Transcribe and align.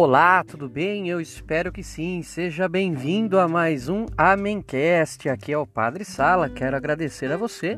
Olá, 0.00 0.44
tudo 0.44 0.68
bem? 0.68 1.08
Eu 1.08 1.20
espero 1.20 1.72
que 1.72 1.82
sim. 1.82 2.22
Seja 2.22 2.68
bem-vindo 2.68 3.36
a 3.36 3.48
mais 3.48 3.88
um 3.88 4.06
Amencast. 4.16 5.28
Aqui 5.28 5.52
é 5.52 5.58
o 5.58 5.66
Padre 5.66 6.04
Sala. 6.04 6.48
Quero 6.48 6.76
agradecer 6.76 7.32
a 7.32 7.36
você 7.36 7.76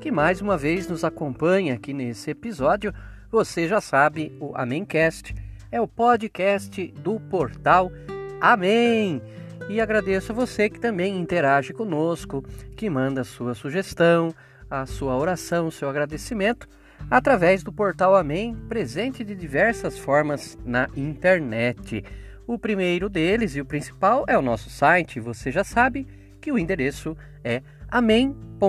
que 0.00 0.10
mais 0.10 0.40
uma 0.40 0.56
vez 0.56 0.88
nos 0.88 1.04
acompanha 1.04 1.74
aqui 1.74 1.92
nesse 1.92 2.30
episódio. 2.30 2.94
Você 3.30 3.68
já 3.68 3.78
sabe, 3.78 4.34
o 4.40 4.56
Amencast 4.56 5.34
é 5.70 5.78
o 5.78 5.86
podcast 5.86 6.86
do 6.92 7.20
portal 7.20 7.92
Amém. 8.40 9.20
E 9.68 9.82
agradeço 9.82 10.32
a 10.32 10.34
você 10.34 10.70
que 10.70 10.80
também 10.80 11.18
interage 11.18 11.74
conosco, 11.74 12.42
que 12.74 12.88
manda 12.88 13.20
a 13.20 13.24
sua 13.24 13.52
sugestão, 13.52 14.34
a 14.70 14.86
sua 14.86 15.14
oração, 15.14 15.70
seu 15.70 15.90
agradecimento 15.90 16.66
através 17.08 17.62
do 17.62 17.72
portal 17.72 18.16
Amém, 18.16 18.56
presente 18.68 19.22
de 19.24 19.34
diversas 19.34 19.98
formas 19.98 20.58
na 20.64 20.88
internet. 20.96 22.04
O 22.46 22.58
primeiro 22.58 23.08
deles 23.08 23.54
e 23.54 23.60
o 23.60 23.64
principal 23.64 24.24
é 24.26 24.36
o 24.36 24.42
nosso 24.42 24.68
site, 24.68 25.20
você 25.20 25.52
já 25.52 25.62
sabe 25.62 26.06
que 26.40 26.50
o 26.50 26.58
endereço 26.58 27.16
é 27.44 27.62
amém.tel.br. 27.88 28.60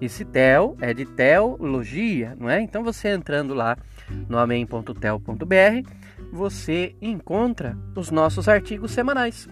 Esse 0.00 0.24
tel 0.24 0.76
é 0.80 0.92
de 0.92 1.06
teologia, 1.06 2.36
não 2.38 2.50
é? 2.50 2.60
Então 2.60 2.84
você 2.84 3.08
entrando 3.08 3.54
lá 3.54 3.76
no 4.28 4.38
amém.tel.br, 4.38 5.90
você 6.32 6.94
encontra 7.00 7.76
os 7.96 8.10
nossos 8.10 8.48
artigos 8.48 8.90
semanais. 8.90 9.48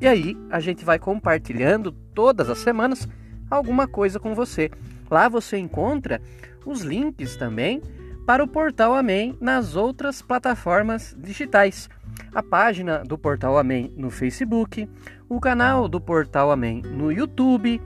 E 0.00 0.08
aí 0.08 0.36
a 0.50 0.58
gente 0.60 0.84
vai 0.84 0.98
compartilhando 0.98 1.92
todas 1.92 2.48
as 2.48 2.58
semanas 2.58 3.06
alguma 3.50 3.86
coisa 3.86 4.18
com 4.18 4.34
você. 4.34 4.70
Lá 5.12 5.28
você 5.28 5.58
encontra 5.58 6.22
os 6.64 6.80
links 6.80 7.36
também 7.36 7.82
para 8.26 8.42
o 8.42 8.48
Portal 8.48 8.94
Amém 8.94 9.36
nas 9.42 9.76
outras 9.76 10.22
plataformas 10.22 11.14
digitais. 11.18 11.86
A 12.34 12.42
página 12.42 13.04
do 13.04 13.18
Portal 13.18 13.58
Amém 13.58 13.92
no 13.94 14.08
Facebook, 14.08 14.88
o 15.28 15.38
canal 15.38 15.86
do 15.86 16.00
Portal 16.00 16.50
Amém 16.50 16.80
no 16.80 17.12
YouTube, 17.12 17.78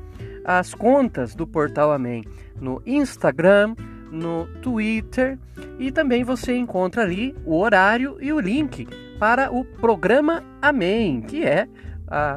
as 0.44 0.72
contas 0.72 1.34
do 1.34 1.48
Portal 1.48 1.90
Amém 1.90 2.24
no 2.60 2.80
Instagram, 2.86 3.74
no 4.08 4.46
Twitter 4.62 5.36
e 5.80 5.90
também 5.90 6.22
você 6.22 6.56
encontra 6.56 7.02
ali 7.02 7.34
o 7.44 7.58
horário 7.58 8.18
e 8.20 8.32
o 8.32 8.38
link 8.38 8.86
para 9.18 9.52
o 9.52 9.64
programa 9.64 10.44
Amém, 10.62 11.22
que 11.22 11.44
é 11.44 11.66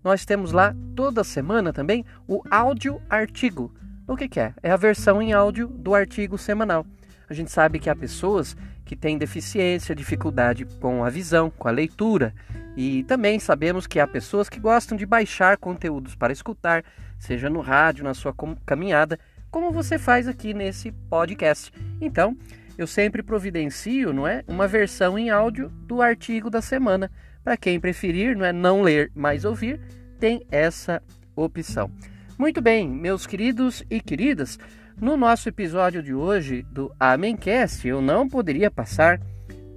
Nós 0.02 0.24
temos 0.24 0.52
lá 0.52 0.74
toda 0.94 1.24
semana 1.24 1.72
também 1.72 2.04
o 2.26 2.42
áudio 2.50 3.00
artigo. 3.10 3.74
O 4.06 4.16
que, 4.16 4.28
que 4.28 4.40
é? 4.40 4.54
É 4.62 4.70
a 4.70 4.76
versão 4.76 5.20
em 5.20 5.32
áudio 5.32 5.68
do 5.68 5.94
artigo 5.94 6.38
semanal. 6.38 6.86
A 7.28 7.34
gente 7.34 7.50
sabe 7.50 7.78
que 7.78 7.90
há 7.90 7.96
pessoas 7.96 8.56
que 8.84 8.96
têm 8.96 9.18
deficiência, 9.18 9.94
dificuldade 9.94 10.64
com 10.80 11.04
a 11.04 11.10
visão, 11.10 11.50
com 11.50 11.68
a 11.68 11.70
leitura. 11.70 12.34
E 12.74 13.02
também 13.04 13.38
sabemos 13.38 13.86
que 13.86 14.00
há 14.00 14.06
pessoas 14.06 14.48
que 14.48 14.58
gostam 14.58 14.96
de 14.96 15.04
baixar 15.04 15.58
conteúdos 15.58 16.14
para 16.14 16.32
escutar, 16.32 16.82
seja 17.18 17.50
no 17.50 17.60
rádio, 17.60 18.02
na 18.02 18.14
sua 18.14 18.34
caminhada, 18.64 19.18
como 19.50 19.70
você 19.70 19.98
faz 19.98 20.26
aqui 20.26 20.54
nesse 20.54 20.90
podcast. 20.90 21.70
Então, 22.00 22.34
eu 22.78 22.86
sempre 22.86 23.24
providencio, 23.24 24.12
não 24.12 24.26
é, 24.26 24.44
uma 24.46 24.68
versão 24.68 25.18
em 25.18 25.28
áudio 25.28 25.68
do 25.68 26.00
artigo 26.00 26.48
da 26.48 26.62
semana. 26.62 27.10
Para 27.42 27.56
quem 27.56 27.80
preferir, 27.80 28.36
não 28.36 28.44
é 28.44 28.52
não 28.52 28.82
ler, 28.82 29.10
mas 29.14 29.44
ouvir, 29.44 29.80
tem 30.20 30.46
essa 30.50 31.02
opção. 31.34 31.90
Muito 32.38 32.62
bem, 32.62 32.88
meus 32.88 33.26
queridos 33.26 33.82
e 33.90 34.00
queridas, 34.00 34.58
no 35.00 35.16
nosso 35.16 35.48
episódio 35.48 36.02
de 36.02 36.14
hoje 36.14 36.62
do 36.70 36.92
Amencast, 37.00 37.86
eu 37.86 38.00
não 38.00 38.28
poderia 38.28 38.70
passar 38.70 39.20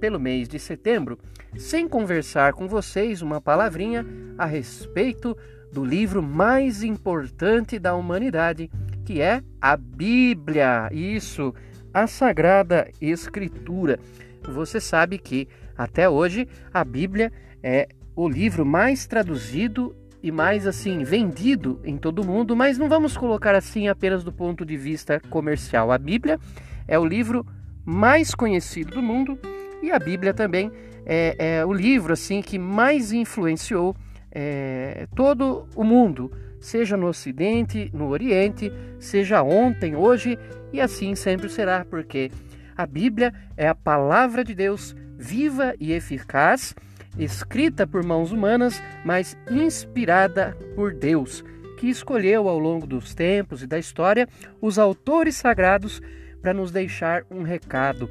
pelo 0.00 0.18
mês 0.18 0.48
de 0.48 0.58
setembro 0.58 1.18
sem 1.56 1.88
conversar 1.88 2.52
com 2.52 2.66
vocês 2.66 3.20
uma 3.20 3.40
palavrinha 3.40 4.06
a 4.38 4.46
respeito 4.46 5.36
do 5.72 5.84
livro 5.84 6.22
mais 6.22 6.82
importante 6.82 7.78
da 7.78 7.94
humanidade, 7.94 8.70
que 9.04 9.20
é 9.20 9.42
a 9.60 9.76
Bíblia. 9.76 10.88
Isso, 10.92 11.54
a 11.92 12.06
Sagrada 12.06 12.90
Escritura. 13.00 13.98
Você 14.42 14.80
sabe 14.80 15.18
que 15.18 15.48
até 15.76 16.08
hoje 16.08 16.48
a 16.72 16.84
Bíblia 16.84 17.32
é 17.62 17.88
o 18.16 18.28
livro 18.28 18.64
mais 18.64 19.06
traduzido 19.06 19.94
e 20.22 20.30
mais 20.30 20.66
assim 20.66 21.02
vendido 21.02 21.80
em 21.84 21.96
todo 21.96 22.20
o 22.20 22.24
mundo, 22.24 22.54
mas 22.54 22.78
não 22.78 22.88
vamos 22.88 23.16
colocar 23.16 23.54
assim 23.54 23.88
apenas 23.88 24.22
do 24.22 24.32
ponto 24.32 24.64
de 24.64 24.76
vista 24.76 25.20
comercial. 25.30 25.90
A 25.90 25.98
Bíblia 25.98 26.38
é 26.86 26.98
o 26.98 27.04
livro 27.04 27.46
mais 27.84 28.34
conhecido 28.34 28.94
do 28.94 29.02
mundo 29.02 29.38
e 29.82 29.90
a 29.90 29.98
Bíblia 29.98 30.32
também 30.32 30.70
é, 31.04 31.58
é 31.58 31.66
o 31.66 31.72
livro 31.72 32.12
assim 32.12 32.40
que 32.40 32.58
mais 32.58 33.12
influenciou 33.12 33.96
é, 34.34 35.06
todo 35.14 35.68
o 35.76 35.84
mundo 35.84 36.32
seja 36.58 36.96
no 36.96 37.08
Ocidente, 37.08 37.90
no 37.92 38.08
Oriente, 38.08 38.72
seja 38.98 39.42
ontem, 39.42 39.94
hoje 39.94 40.38
e 40.72 40.80
assim 40.80 41.14
sempre 41.14 41.48
será, 41.48 41.84
porque 41.84 42.30
a 42.76 42.86
Bíblia 42.86 43.34
é 43.56 43.68
a 43.68 43.74
palavra 43.74 44.42
de 44.42 44.54
Deus 44.54 44.96
viva 45.18 45.74
e 45.78 45.92
eficaz, 45.92 46.74
escrita 47.18 47.86
por 47.86 48.02
mãos 48.02 48.32
humanas, 48.32 48.82
mas 49.04 49.36
inspirada 49.50 50.56
por 50.74 50.94
Deus, 50.94 51.44
que 51.78 51.88
escolheu 51.88 52.48
ao 52.48 52.58
longo 52.58 52.86
dos 52.86 53.14
tempos 53.14 53.62
e 53.62 53.66
da 53.66 53.78
história 53.78 54.26
os 54.60 54.78
autores 54.78 55.36
sagrados 55.36 56.00
para 56.40 56.54
nos 56.54 56.70
deixar 56.70 57.24
um 57.30 57.42
recado. 57.42 58.08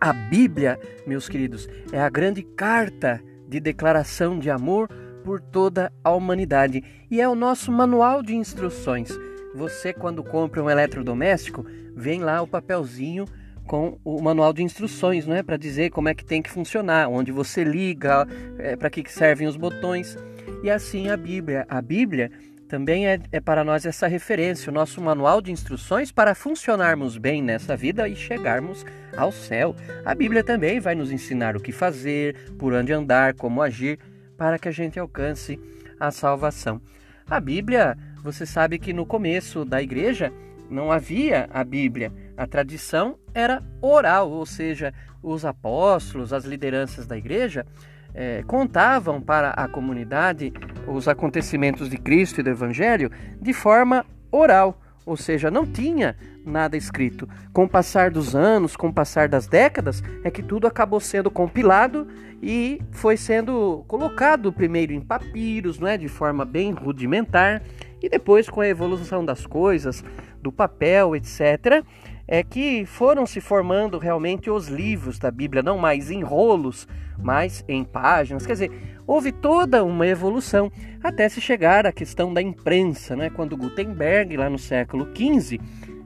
A 0.00 0.12
Bíblia, 0.12 0.78
meus 1.06 1.28
queridos, 1.28 1.68
é 1.92 2.00
a 2.00 2.08
grande 2.08 2.42
carta 2.42 3.20
de 3.48 3.58
declaração 3.58 4.38
de 4.38 4.50
amor 4.50 4.88
por 5.28 5.42
toda 5.42 5.92
a 6.02 6.10
humanidade 6.10 6.82
e 7.10 7.20
é 7.20 7.28
o 7.28 7.34
nosso 7.34 7.70
manual 7.70 8.22
de 8.22 8.34
instruções. 8.34 9.10
Você, 9.54 9.92
quando 9.92 10.24
compra 10.24 10.62
um 10.62 10.70
eletrodoméstico, 10.70 11.66
vem 11.94 12.22
lá 12.22 12.40
o 12.40 12.46
papelzinho 12.46 13.26
com 13.66 13.98
o 14.02 14.22
manual 14.22 14.54
de 14.54 14.62
instruções, 14.62 15.26
não 15.26 15.36
é, 15.36 15.42
para 15.42 15.58
dizer 15.58 15.90
como 15.90 16.08
é 16.08 16.14
que 16.14 16.24
tem 16.24 16.40
que 16.40 16.48
funcionar, 16.48 17.10
onde 17.10 17.30
você 17.30 17.62
liga, 17.62 18.26
é, 18.58 18.74
para 18.74 18.88
que 18.88 19.06
servem 19.12 19.46
os 19.46 19.54
botões. 19.54 20.16
E 20.62 20.70
assim 20.70 21.10
a 21.10 21.16
Bíblia. 21.18 21.66
A 21.68 21.82
Bíblia 21.82 22.30
também 22.66 23.06
é, 23.06 23.20
é, 23.30 23.38
para 23.38 23.62
nós 23.62 23.84
essa 23.84 24.06
referência, 24.06 24.70
o 24.70 24.74
nosso 24.74 24.98
manual 24.98 25.42
de 25.42 25.52
instruções 25.52 26.10
para 26.10 26.34
funcionarmos 26.34 27.18
bem 27.18 27.42
nessa 27.42 27.76
vida 27.76 28.08
e 28.08 28.16
chegarmos 28.16 28.82
ao 29.14 29.30
céu. 29.30 29.76
A 30.06 30.14
Bíblia 30.14 30.42
também 30.42 30.80
vai 30.80 30.94
nos 30.94 31.12
ensinar 31.12 31.54
o 31.54 31.60
que 31.60 31.70
fazer, 31.70 32.34
por 32.58 32.72
onde 32.72 32.94
andar, 32.94 33.34
como 33.34 33.60
agir 33.60 33.98
para 34.38 34.58
que 34.58 34.68
a 34.68 34.72
gente 34.72 34.98
alcance 34.98 35.60
a 36.00 36.10
salvação. 36.10 36.80
A 37.28 37.40
Bíblia, 37.40 37.98
você 38.22 38.46
sabe 38.46 38.78
que 38.78 38.94
no 38.94 39.04
começo 39.04 39.64
da 39.64 39.82
igreja 39.82 40.32
não 40.70 40.90
havia 40.90 41.48
a 41.52 41.64
Bíblia. 41.64 42.12
A 42.36 42.46
tradição 42.46 43.18
era 43.34 43.62
oral, 43.82 44.30
ou 44.30 44.46
seja, 44.46 44.94
os 45.22 45.44
apóstolos, 45.44 46.32
as 46.32 46.44
lideranças 46.44 47.06
da 47.06 47.18
igreja 47.18 47.66
é, 48.14 48.42
contavam 48.46 49.20
para 49.20 49.50
a 49.50 49.68
comunidade 49.68 50.52
os 50.86 51.08
acontecimentos 51.08 51.90
de 51.90 51.98
Cristo 51.98 52.40
e 52.40 52.42
do 52.42 52.50
Evangelho 52.50 53.10
de 53.40 53.52
forma 53.52 54.06
oral, 54.30 54.80
ou 55.04 55.16
seja, 55.16 55.50
não 55.50 55.66
tinha 55.66 56.16
nada 56.44 56.76
escrito. 56.76 57.28
Com 57.52 57.64
o 57.64 57.68
passar 57.68 58.10
dos 58.10 58.34
anos, 58.34 58.76
com 58.76 58.88
o 58.88 58.92
passar 58.92 59.28
das 59.28 59.46
décadas, 59.46 60.02
é 60.24 60.30
que 60.30 60.42
tudo 60.42 60.66
acabou 60.66 61.00
sendo 61.00 61.30
compilado 61.30 62.06
e 62.42 62.80
foi 62.90 63.16
sendo 63.16 63.84
colocado 63.88 64.52
primeiro 64.52 64.92
em 64.92 65.00
papiros, 65.00 65.78
não 65.78 65.88
é, 65.88 65.96
de 65.96 66.08
forma 66.08 66.44
bem 66.44 66.72
rudimentar, 66.72 67.62
e 68.00 68.08
depois 68.08 68.48
com 68.48 68.60
a 68.60 68.68
evolução 68.68 69.24
das 69.24 69.44
coisas, 69.46 70.04
do 70.40 70.52
papel, 70.52 71.16
etc, 71.16 71.84
é 72.26 72.42
que 72.42 72.84
foram 72.86 73.26
se 73.26 73.40
formando 73.40 73.98
realmente 73.98 74.50
os 74.50 74.68
livros 74.68 75.18
da 75.18 75.30
Bíblia, 75.30 75.62
não 75.62 75.78
mais 75.78 76.10
em 76.10 76.22
rolos, 76.22 76.86
mas 77.18 77.64
em 77.66 77.82
páginas. 77.82 78.46
Quer 78.46 78.52
dizer, 78.52 78.70
houve 79.06 79.32
toda 79.32 79.82
uma 79.82 80.06
evolução 80.06 80.70
até 81.02 81.28
se 81.28 81.40
chegar 81.40 81.86
à 81.86 81.92
questão 81.92 82.32
da 82.32 82.42
imprensa, 82.42 83.16
né? 83.16 83.30
quando 83.30 83.56
Gutenberg, 83.56 84.36
lá 84.36 84.48
no 84.48 84.58
século 84.58 85.08
XV, 85.16 85.58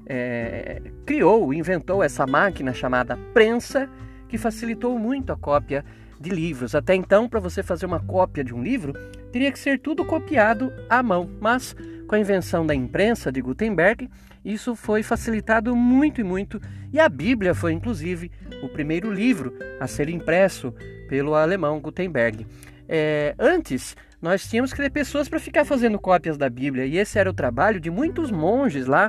é, 0.07 0.81
criou, 1.05 1.53
inventou 1.53 2.03
essa 2.03 2.27
máquina 2.27 2.73
chamada 2.73 3.19
prensa, 3.35 3.91
que 4.29 4.39
facilitou 4.39 4.99
muito 4.99 5.33
a 5.33 5.37
cópia 5.37 5.85
de 6.23 6.31
livros. 6.31 6.75
Até 6.75 6.95
então, 6.95 7.29
para 7.29 7.41
você 7.41 7.63
fazer 7.63 7.85
uma 7.85 8.01
cópia 8.01 8.45
de 8.45 8.55
um 8.55 8.63
livro, 8.63 8.95
teria 9.33 9.51
que 9.51 9.59
ser 9.59 9.81
tudo 9.81 10.05
copiado 10.05 10.73
à 10.89 11.03
mão, 11.03 11.29
mas 11.41 11.75
com 12.07 12.15
a 12.15 12.19
invenção 12.19 12.65
da 12.65 12.75
imprensa 12.75 13.33
de 13.33 13.41
Gutenberg, 13.41 14.09
isso 14.45 14.75
foi 14.75 15.03
facilitado 15.03 15.75
muito 15.75 16.21
e 16.21 16.25
muito, 16.25 16.61
e 16.93 17.01
a 17.01 17.09
Bíblia 17.09 17.55
foi 17.55 17.73
inclusive 17.73 18.31
o 18.63 18.69
primeiro 18.69 19.11
livro 19.11 19.55
a 19.81 19.87
ser 19.87 20.09
impresso 20.09 20.73
pelo 21.09 21.35
alemão 21.35 21.81
Gutenberg. 21.81 22.47
É, 22.89 23.35
antes, 23.39 23.97
nós 24.21 24.49
tínhamos 24.49 24.73
que 24.73 24.83
ter 24.83 24.91
pessoas 24.91 25.29
para 25.29 25.41
ficar 25.41 25.65
fazendo 25.65 25.99
cópias 25.99 26.37
da 26.37 26.49
Bíblia, 26.49 26.87
e 26.87 26.99
esse 26.99 27.19
era 27.19 27.31
o 27.31 27.35
trabalho 27.35 27.81
de 27.81 27.91
muitos 27.91 28.31
monges 28.31 28.87
lá 28.87 29.09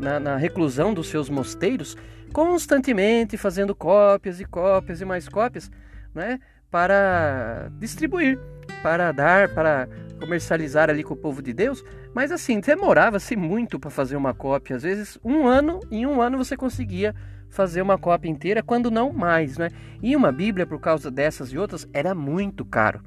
na, 0.00 0.18
na 0.18 0.36
reclusão 0.36 0.92
dos 0.92 1.08
seus 1.08 1.30
mosteiros, 1.30 1.96
constantemente 2.32 3.36
fazendo 3.36 3.74
cópias 3.74 4.40
e 4.40 4.44
cópias 4.44 5.00
e 5.00 5.04
mais 5.04 5.28
cópias, 5.28 5.70
né, 6.14 6.38
para 6.70 7.70
distribuir, 7.78 8.38
para 8.82 9.12
dar, 9.12 9.52
para 9.54 9.88
comercializar 10.20 10.90
ali 10.90 11.02
com 11.02 11.14
o 11.14 11.16
povo 11.16 11.42
de 11.42 11.52
Deus, 11.52 11.82
mas 12.14 12.30
assim, 12.30 12.60
demorava-se 12.60 13.36
muito 13.36 13.78
para 13.78 13.90
fazer 13.90 14.16
uma 14.16 14.34
cópia. 14.34 14.76
Às 14.76 14.82
vezes, 14.82 15.18
um 15.24 15.46
ano, 15.46 15.80
em 15.90 16.06
um 16.06 16.20
ano 16.20 16.38
você 16.38 16.56
conseguia 16.56 17.14
fazer 17.48 17.82
uma 17.82 17.98
cópia 17.98 18.28
inteira, 18.28 18.62
quando 18.62 18.90
não 18.90 19.12
mais, 19.12 19.58
né? 19.58 19.68
E 20.02 20.14
uma 20.14 20.30
Bíblia, 20.30 20.66
por 20.66 20.80
causa 20.80 21.10
dessas 21.10 21.52
e 21.52 21.58
outras, 21.58 21.86
era 21.92 22.14
muito 22.14 22.64
caro. 22.64 23.00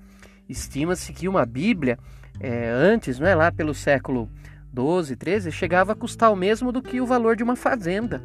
Estima-se 0.49 1.13
que 1.13 1.27
uma 1.27 1.45
Bíblia, 1.45 1.97
é, 2.39 2.69
antes, 2.69 3.19
não 3.19 3.27
é 3.27 3.33
lá 3.33 3.51
pelo 3.51 3.73
século 3.73 4.29
12, 4.71 5.15
13, 5.15 5.51
chegava 5.51 5.93
a 5.93 5.95
custar 5.95 6.31
o 6.31 6.35
mesmo 6.35 6.71
do 6.71 6.81
que 6.81 6.99
o 6.99 7.05
valor 7.05 7.35
de 7.35 7.43
uma 7.43 7.55
fazenda. 7.55 8.21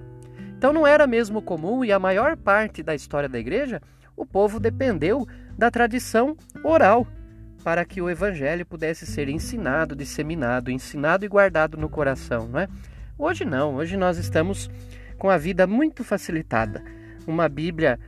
Então 0.56 0.72
não 0.72 0.86
era 0.86 1.06
mesmo 1.06 1.40
comum 1.40 1.84
e 1.84 1.92
a 1.92 1.98
maior 2.00 2.36
parte 2.36 2.82
da 2.82 2.94
história 2.94 3.28
da 3.28 3.38
igreja, 3.38 3.80
o 4.18 4.26
povo 4.26 4.58
dependeu 4.58 5.26
da 5.56 5.70
tradição 5.70 6.36
oral 6.64 7.06
para 7.62 7.84
que 7.84 8.02
o 8.02 8.10
evangelho 8.10 8.66
pudesse 8.66 9.06
ser 9.06 9.28
ensinado, 9.28 9.94
disseminado, 9.94 10.70
ensinado 10.70 11.24
e 11.24 11.28
guardado 11.28 11.76
no 11.76 11.88
coração, 11.88 12.48
não 12.48 12.60
é? 12.60 12.68
Hoje 13.16 13.44
não, 13.44 13.76
hoje 13.76 13.96
nós 13.96 14.18
estamos 14.18 14.68
com 15.16 15.30
a 15.30 15.36
vida 15.36 15.66
muito 15.66 16.02
facilitada. 16.04 16.82
Uma 17.26 17.48
Bíblia 17.48 17.98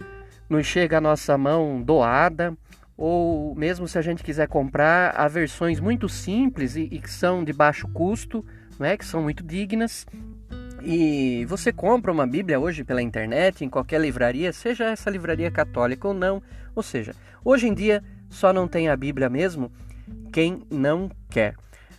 nos 0.48 0.66
chega 0.66 0.98
à 0.98 1.00
nossa 1.00 1.36
mão 1.38 1.82
doada, 1.82 2.56
ou 2.96 3.54
mesmo 3.54 3.88
se 3.88 3.98
a 3.98 4.02
gente 4.02 4.22
quiser 4.22 4.48
comprar, 4.48 5.14
há 5.16 5.26
versões 5.28 5.80
muito 5.80 6.08
simples 6.08 6.76
e, 6.76 6.82
e 6.82 7.00
que 7.00 7.10
são 7.10 7.44
de 7.44 7.52
baixo 7.52 7.88
custo, 7.88 8.44
não 8.78 8.86
é? 8.86 8.96
que 8.96 9.04
são 9.04 9.22
muito 9.22 9.42
dignas. 9.42 10.06
E 10.82 11.44
você 11.46 11.72
compra 11.72 12.12
uma 12.12 12.26
Bíblia 12.26 12.58
hoje 12.58 12.84
pela 12.84 13.02
internet, 13.02 13.64
em 13.64 13.68
qualquer 13.68 14.00
livraria, 14.00 14.52
seja 14.52 14.84
essa 14.84 15.10
livraria 15.10 15.50
católica 15.50 16.08
ou 16.08 16.14
não. 16.14 16.42
Ou 16.74 16.82
seja, 16.82 17.14
hoje 17.44 17.68
em 17.68 17.74
dia 17.74 18.02
só 18.28 18.52
não 18.52 18.66
tem 18.66 18.88
a 18.88 18.96
Bíblia 18.96 19.28
mesmo 19.28 19.70
quem 20.32 20.62
não 20.70 21.10
quer. 21.28 21.54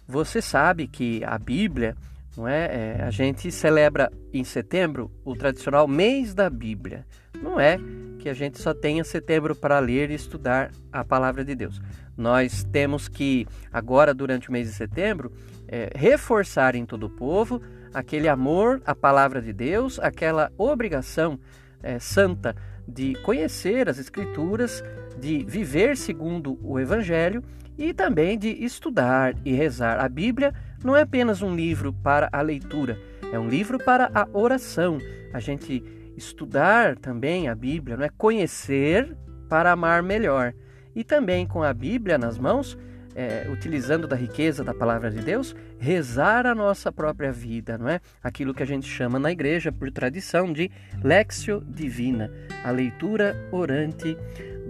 Você 0.08 0.42
sabe 0.42 0.88
que 0.88 1.24
a 1.24 1.38
Bíblia, 1.38 1.96
não 2.36 2.48
é? 2.48 2.98
é? 2.98 3.04
A 3.04 3.12
gente 3.12 3.52
celebra 3.52 4.12
em 4.34 4.44
setembro 4.44 5.12
o 5.24 5.36
tradicional 5.36 5.88
mês 5.88 6.34
da 6.34 6.50
Bíblia. 6.50 7.06
Não 7.42 7.60
é 7.60 7.78
que 8.20 8.30
a 8.30 8.34
gente 8.34 8.60
só 8.60 8.74
tenha 8.74 9.04
setembro 9.04 9.56
para 9.56 9.80
ler 9.80 10.12
e 10.12 10.16
estudar 10.16 10.72
a 10.92 11.04
palavra 11.04 11.44
de 11.44 11.56
Deus. 11.56 11.82
Nós 12.16 12.64
temos 12.64 13.08
que, 13.08 13.48
agora, 13.72 14.14
durante 14.14 14.50
o 14.50 14.52
mês 14.52 14.68
de 14.68 14.74
setembro, 14.74 15.32
é, 15.68 15.90
reforçar 15.96 16.76
em 16.76 16.86
todo 16.86 17.06
o 17.06 17.10
povo 17.10 17.62
aquele 17.94 18.28
amor 18.28 18.82
à 18.86 18.96
palavra 18.96 19.42
de 19.42 19.54
Deus, 19.54 20.00
aquela 20.00 20.52
obrigação 20.58 21.40
é, 21.84 22.00
santa 22.00 22.56
de 22.88 23.16
conhecer 23.22 23.90
as 23.90 23.98
Escrituras, 23.98 24.84
de 25.20 25.44
viver 25.44 25.96
segundo 25.96 26.60
o 26.64 26.80
Evangelho 26.80 27.44
e 27.78 27.94
também 27.94 28.38
de 28.38 28.50
estudar 28.64 29.34
e 29.46 29.54
rezar. 29.54 30.00
A 30.00 30.10
Bíblia 30.10 30.54
não 30.84 30.96
é 30.96 31.02
apenas 31.02 31.42
um 31.42 31.56
livro 31.56 31.94
para 31.94 32.30
a 32.32 32.42
leitura, 32.42 33.00
é 33.32 33.40
um 33.40 33.48
livro 33.48 33.78
para 33.78 34.12
a 34.14 34.28
oração. 34.34 34.98
A 35.34 35.40
gente 35.40 35.84
estudar 36.18 36.98
também 36.98 37.48
a 37.48 37.56
Bíblia, 37.56 37.98
não 37.98 38.06
é 38.06 38.10
conhecer 38.10 39.16
para 39.50 39.72
amar 39.72 40.04
melhor. 40.04 40.54
E 40.94 41.04
também 41.04 41.48
com 41.48 41.64
a 41.64 41.74
Bíblia 41.74 42.18
nas 42.18 42.38
mãos, 42.38 42.78
é, 43.16 43.48
utilizando 43.52 44.08
da 44.08 44.16
riqueza 44.16 44.64
da 44.64 44.74
palavra 44.74 45.10
de 45.10 45.22
Deus, 45.22 45.56
rezar 45.80 46.46
a 46.46 46.56
nossa 46.56 46.92
própria 46.92 47.32
vida, 47.32 47.78
não 47.78 47.90
é? 47.90 48.00
Aquilo 48.24 48.54
que 48.54 48.64
a 48.64 48.66
gente 48.66 48.88
chama 48.88 49.20
na 49.20 49.32
igreja, 49.32 49.72
por 49.72 49.92
tradição, 49.92 50.52
de 50.52 50.72
Lexio 51.04 51.62
Divina, 51.62 52.32
a 52.64 52.72
leitura 52.72 53.36
orante 53.52 54.18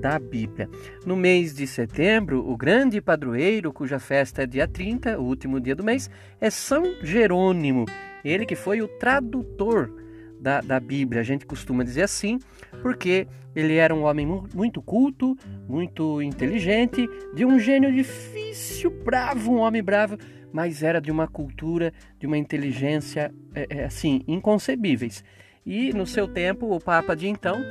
da 0.02 0.18
Bíblia. 0.18 0.68
No 1.06 1.16
mês 1.16 1.54
de 1.54 1.68
setembro, 1.68 2.50
o 2.50 2.58
grande 2.58 3.00
padroeiro, 3.00 3.72
cuja 3.72 4.00
festa 4.00 4.44
é 4.44 4.48
dia 4.48 4.68
30, 4.68 5.20
o 5.20 5.24
último 5.24 5.60
dia 5.60 5.76
do 5.76 5.84
mês, 5.84 6.10
é 6.40 6.50
São 6.50 6.84
Jerônimo, 7.04 7.86
ele 8.24 8.46
que 8.46 8.56
foi 8.56 8.82
o 8.82 8.88
tradutor 8.88 9.92
da, 10.42 10.60
da 10.60 10.80
Bíblia. 10.80 11.22
A 11.22 11.24
gente 11.24 11.46
costuma 11.46 11.84
dizer 11.84 12.02
assim, 12.02 12.40
porque 12.82 13.28
ele 13.56 13.76
era 13.76 13.94
um 13.94 14.04
homem 14.04 14.26
muito 14.54 14.82
culto, 14.82 15.38
muito 15.68 16.22
inteligente, 16.22 17.08
de 17.34 17.46
um 17.46 17.60
gênio 17.60 17.94
difícil, 17.94 18.90
bravo, 19.06 19.54
um 19.54 19.60
homem 19.60 19.84
bravo, 19.84 20.18
mas 20.52 20.82
era 20.82 21.00
de 21.00 21.12
uma 21.12 21.28
cultura, 21.28 21.94
de 22.20 22.26
uma 22.26 22.38
inteligência, 22.38 23.34
é, 23.54 23.68
é, 23.70 23.86
assim, 23.86 24.22
inconcebíveis. 24.28 25.24
E 25.66 25.94
no 25.94 26.08
seu 26.08 26.28
tempo, 26.28 26.74
o 26.74 26.80
Papa 26.80 27.16
de 27.16 27.28
então 27.28 27.62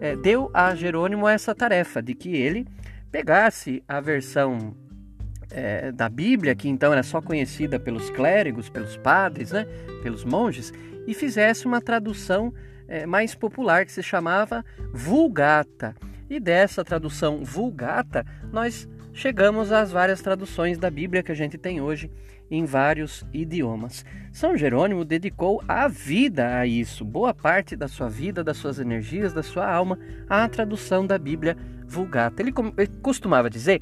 é, 0.00 0.14
deu 0.14 0.50
a 0.52 0.74
Jerônimo 0.74 1.26
essa 1.26 1.54
tarefa 1.54 2.02
de 2.02 2.14
que 2.14 2.36
ele 2.36 2.66
pegasse 3.10 3.82
a 3.88 4.00
versão 4.00 4.74
é, 5.50 5.90
da 5.90 6.08
Bíblia, 6.08 6.54
que 6.54 6.68
então 6.68 6.92
era 6.92 7.02
só 7.02 7.20
conhecida 7.20 7.78
pelos 7.78 8.10
clérigos, 8.10 8.68
pelos 8.68 8.96
padres, 8.96 9.52
né, 9.52 9.66
pelos 10.02 10.24
monges, 10.24 10.72
e 11.06 11.14
fizesse 11.14 11.66
uma 11.66 11.80
tradução 11.80 12.52
é, 12.88 13.06
mais 13.06 13.34
popular 13.34 13.86
que 13.86 13.92
se 13.92 14.02
chamava 14.02 14.64
Vulgata. 14.92 15.94
E 16.28 16.38
dessa 16.38 16.84
tradução 16.84 17.44
Vulgata, 17.44 18.24
nós 18.52 18.88
chegamos 19.12 19.72
às 19.72 19.90
várias 19.90 20.20
traduções 20.20 20.78
da 20.78 20.90
Bíblia 20.90 21.22
que 21.22 21.32
a 21.32 21.34
gente 21.34 21.58
tem 21.58 21.80
hoje 21.80 22.10
em 22.50 22.64
vários 22.64 23.24
idiomas. 23.32 24.04
São 24.32 24.56
Jerônimo 24.56 25.04
dedicou 25.04 25.62
a 25.68 25.86
vida 25.86 26.58
a 26.58 26.66
isso, 26.66 27.04
boa 27.04 27.32
parte 27.32 27.76
da 27.76 27.86
sua 27.86 28.08
vida, 28.08 28.42
das 28.42 28.56
suas 28.56 28.78
energias, 28.80 29.32
da 29.32 29.42
sua 29.42 29.70
alma, 29.70 29.98
à 30.28 30.48
tradução 30.48 31.06
da 31.06 31.16
Bíblia 31.16 31.56
Vulgata. 31.86 32.42
Ele, 32.42 32.52
costumava 33.00 33.48
dizer 33.48 33.80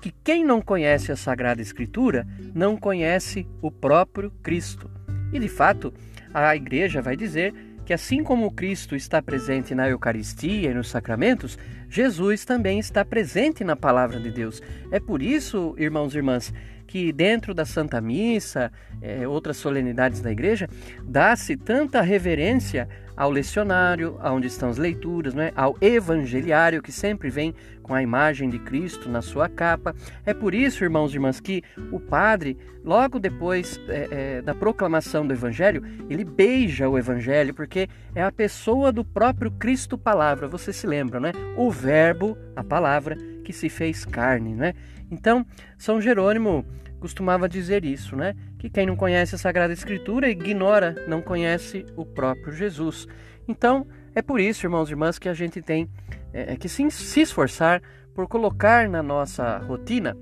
que 0.00 0.12
quem 0.24 0.44
não 0.44 0.60
conhece 0.60 1.12
a 1.12 1.16
Sagrada 1.16 1.62
Escritura 1.62 2.26
não 2.54 2.76
conhece 2.76 3.46
o 3.62 3.70
próprio 3.70 4.30
Cristo. 4.42 4.90
E 5.32 5.38
de 5.38 5.48
fato, 5.48 5.92
a 6.32 6.54
igreja 6.54 7.00
vai 7.02 7.16
dizer 7.16 7.54
que 7.84 7.94
assim 7.94 8.22
como 8.22 8.50
Cristo 8.50 8.94
está 8.94 9.22
presente 9.22 9.74
na 9.74 9.88
Eucaristia 9.88 10.70
e 10.70 10.74
nos 10.74 10.90
sacramentos, 10.90 11.58
Jesus 11.88 12.44
também 12.44 12.78
está 12.78 13.02
presente 13.02 13.64
na 13.64 13.74
palavra 13.74 14.20
de 14.20 14.30
Deus. 14.30 14.62
É 14.90 15.00
por 15.00 15.22
isso, 15.22 15.74
irmãos 15.78 16.14
e 16.14 16.18
irmãs, 16.18 16.52
que 16.88 17.12
dentro 17.12 17.52
da 17.52 17.66
Santa 17.66 18.00
Missa, 18.00 18.72
é, 19.00 19.28
outras 19.28 19.58
solenidades 19.58 20.20
da 20.20 20.32
igreja, 20.32 20.66
dá-se 21.04 21.54
tanta 21.54 22.00
reverência 22.00 22.88
ao 23.14 23.30
lecionário, 23.30 24.18
onde 24.24 24.46
estão 24.46 24.70
as 24.70 24.78
leituras, 24.78 25.34
não 25.34 25.42
é? 25.42 25.52
ao 25.54 25.76
evangeliário, 25.80 26.80
que 26.80 26.90
sempre 26.90 27.28
vem 27.28 27.54
com 27.82 27.92
a 27.92 28.02
imagem 28.02 28.48
de 28.48 28.58
Cristo 28.58 29.08
na 29.08 29.20
sua 29.20 29.48
capa. 29.48 29.94
É 30.24 30.32
por 30.32 30.54
isso, 30.54 30.84
irmãos 30.84 31.12
e 31.12 31.16
irmãs, 31.16 31.40
que 31.40 31.62
o 31.90 32.00
padre, 32.00 32.56
logo 32.84 33.18
depois 33.18 33.78
é, 33.88 34.08
é, 34.10 34.42
da 34.42 34.54
proclamação 34.54 35.26
do 35.26 35.34
evangelho, 35.34 35.82
ele 36.08 36.24
beija 36.24 36.88
o 36.88 36.96
evangelho, 36.96 37.52
porque 37.52 37.88
é 38.14 38.22
a 38.22 38.32
pessoa 38.32 38.90
do 38.92 39.04
próprio 39.04 39.50
Cristo 39.50 39.98
Palavra. 39.98 40.48
Você 40.48 40.72
se 40.72 40.86
lembra, 40.86 41.18
né? 41.18 41.32
O 41.56 41.70
Verbo, 41.70 42.38
a 42.54 42.62
palavra, 42.62 43.16
que 43.42 43.52
se 43.52 43.68
fez 43.68 44.04
carne, 44.04 44.54
né? 44.54 44.74
Então, 45.10 45.44
São 45.76 46.00
Jerônimo 46.00 46.64
costumava 47.00 47.48
dizer 47.48 47.84
isso, 47.84 48.16
né? 48.16 48.34
Que 48.58 48.68
quem 48.68 48.86
não 48.86 48.96
conhece 48.96 49.34
a 49.34 49.38
Sagrada 49.38 49.72
Escritura 49.72 50.28
ignora, 50.28 50.94
não 51.06 51.22
conhece 51.22 51.86
o 51.96 52.04
próprio 52.04 52.52
Jesus. 52.52 53.06
Então, 53.46 53.86
é 54.14 54.20
por 54.20 54.40
isso, 54.40 54.66
irmãos 54.66 54.88
e 54.88 54.92
irmãs, 54.92 55.18
que 55.18 55.28
a 55.28 55.34
gente 55.34 55.62
tem 55.62 55.88
é, 56.32 56.56
que 56.56 56.68
se, 56.68 56.90
se 56.90 57.20
esforçar 57.20 57.80
por 58.14 58.26
colocar 58.26 58.88
na 58.88 59.02
nossa 59.02 59.58
rotina 59.58 60.16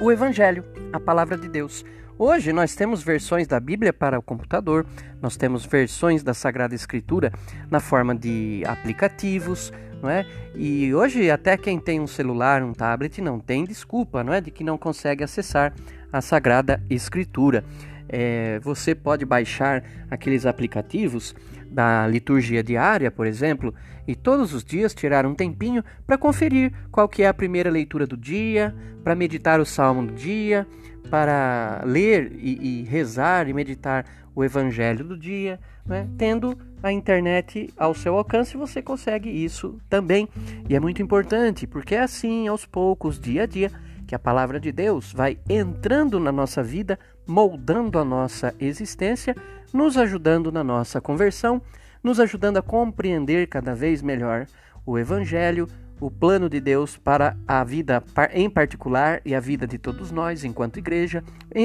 o 0.00 0.12
Evangelho, 0.12 0.64
a 0.92 1.00
palavra 1.00 1.36
de 1.36 1.48
Deus. 1.48 1.84
Hoje 2.18 2.52
nós 2.52 2.74
temos 2.74 3.02
versões 3.02 3.46
da 3.46 3.60
Bíblia 3.60 3.92
para 3.92 4.18
o 4.18 4.22
computador, 4.22 4.86
nós 5.20 5.36
temos 5.36 5.66
versões 5.66 6.22
da 6.22 6.32
Sagrada 6.32 6.74
Escritura 6.74 7.30
na 7.70 7.80
forma 7.80 8.14
de 8.14 8.62
aplicativos, 8.66 9.72
não 10.02 10.10
é? 10.10 10.26
E 10.54 10.94
hoje 10.94 11.30
até 11.30 11.56
quem 11.56 11.78
tem 11.78 12.00
um 12.00 12.06
celular, 12.06 12.62
um 12.62 12.72
tablet, 12.72 13.20
não 13.20 13.38
tem 13.38 13.64
desculpa, 13.64 14.22
não 14.22 14.32
é, 14.32 14.40
de 14.40 14.50
que 14.50 14.64
não 14.64 14.78
consegue 14.78 15.24
acessar 15.24 15.74
a 16.12 16.20
Sagrada 16.20 16.82
Escritura. 16.88 17.64
É, 18.08 18.60
você 18.60 18.94
pode 18.94 19.24
baixar 19.24 19.82
aqueles 20.10 20.46
aplicativos 20.46 21.34
da 21.68 22.06
liturgia 22.06 22.62
diária, 22.62 23.10
por 23.10 23.26
exemplo, 23.26 23.74
e 24.06 24.14
todos 24.14 24.54
os 24.54 24.64
dias 24.64 24.94
tirar 24.94 25.26
um 25.26 25.34
tempinho 25.34 25.82
para 26.06 26.16
conferir 26.16 26.72
qual 26.90 27.08
que 27.08 27.22
é 27.22 27.28
a 27.28 27.34
primeira 27.34 27.68
leitura 27.68 28.06
do 28.06 28.16
dia, 28.16 28.74
para 29.02 29.14
meditar 29.14 29.60
o 29.60 29.66
salmo 29.66 30.06
do 30.06 30.14
dia, 30.14 30.66
para 31.10 31.82
ler 31.84 32.32
e, 32.34 32.80
e 32.80 32.82
rezar 32.84 33.48
e 33.48 33.52
meditar 33.52 34.04
o 34.34 34.44
evangelho 34.44 35.04
do 35.04 35.16
dia, 35.16 35.58
né? 35.86 36.06
tendo 36.18 36.58
a 36.82 36.92
internet 36.92 37.72
ao 37.76 37.94
seu 37.94 38.16
alcance, 38.16 38.56
você 38.56 38.82
consegue 38.82 39.30
isso 39.30 39.80
também. 39.88 40.28
E 40.68 40.76
é 40.76 40.80
muito 40.80 41.00
importante, 41.00 41.66
porque 41.66 41.94
é 41.94 42.00
assim, 42.00 42.46
aos 42.46 42.66
poucos, 42.66 43.18
dia 43.18 43.44
a 43.44 43.46
dia, 43.46 43.70
que 44.06 44.14
a 44.14 44.18
palavra 44.18 44.60
de 44.60 44.70
Deus 44.70 45.12
vai 45.12 45.38
entrando 45.48 46.20
na 46.20 46.30
nossa 46.30 46.62
vida, 46.62 46.98
moldando 47.26 47.98
a 47.98 48.04
nossa 48.04 48.54
existência, 48.60 49.34
nos 49.72 49.96
ajudando 49.96 50.52
na 50.52 50.62
nossa 50.62 51.00
conversão, 51.00 51.60
nos 52.02 52.20
ajudando 52.20 52.58
a 52.58 52.62
compreender 52.62 53.48
cada 53.48 53.74
vez 53.74 54.02
melhor 54.02 54.46
o 54.84 54.98
Evangelho, 54.98 55.66
o 56.00 56.10
plano 56.10 56.48
de 56.48 56.60
Deus 56.60 56.96
para 56.96 57.36
a 57.46 57.64
vida 57.64 58.02
em 58.32 58.50
particular 58.50 59.20
e 59.24 59.34
a 59.34 59.40
vida 59.40 59.66
de 59.66 59.78
todos 59.78 60.10
nós 60.10 60.44
enquanto 60.44 60.78
igreja. 60.78 61.22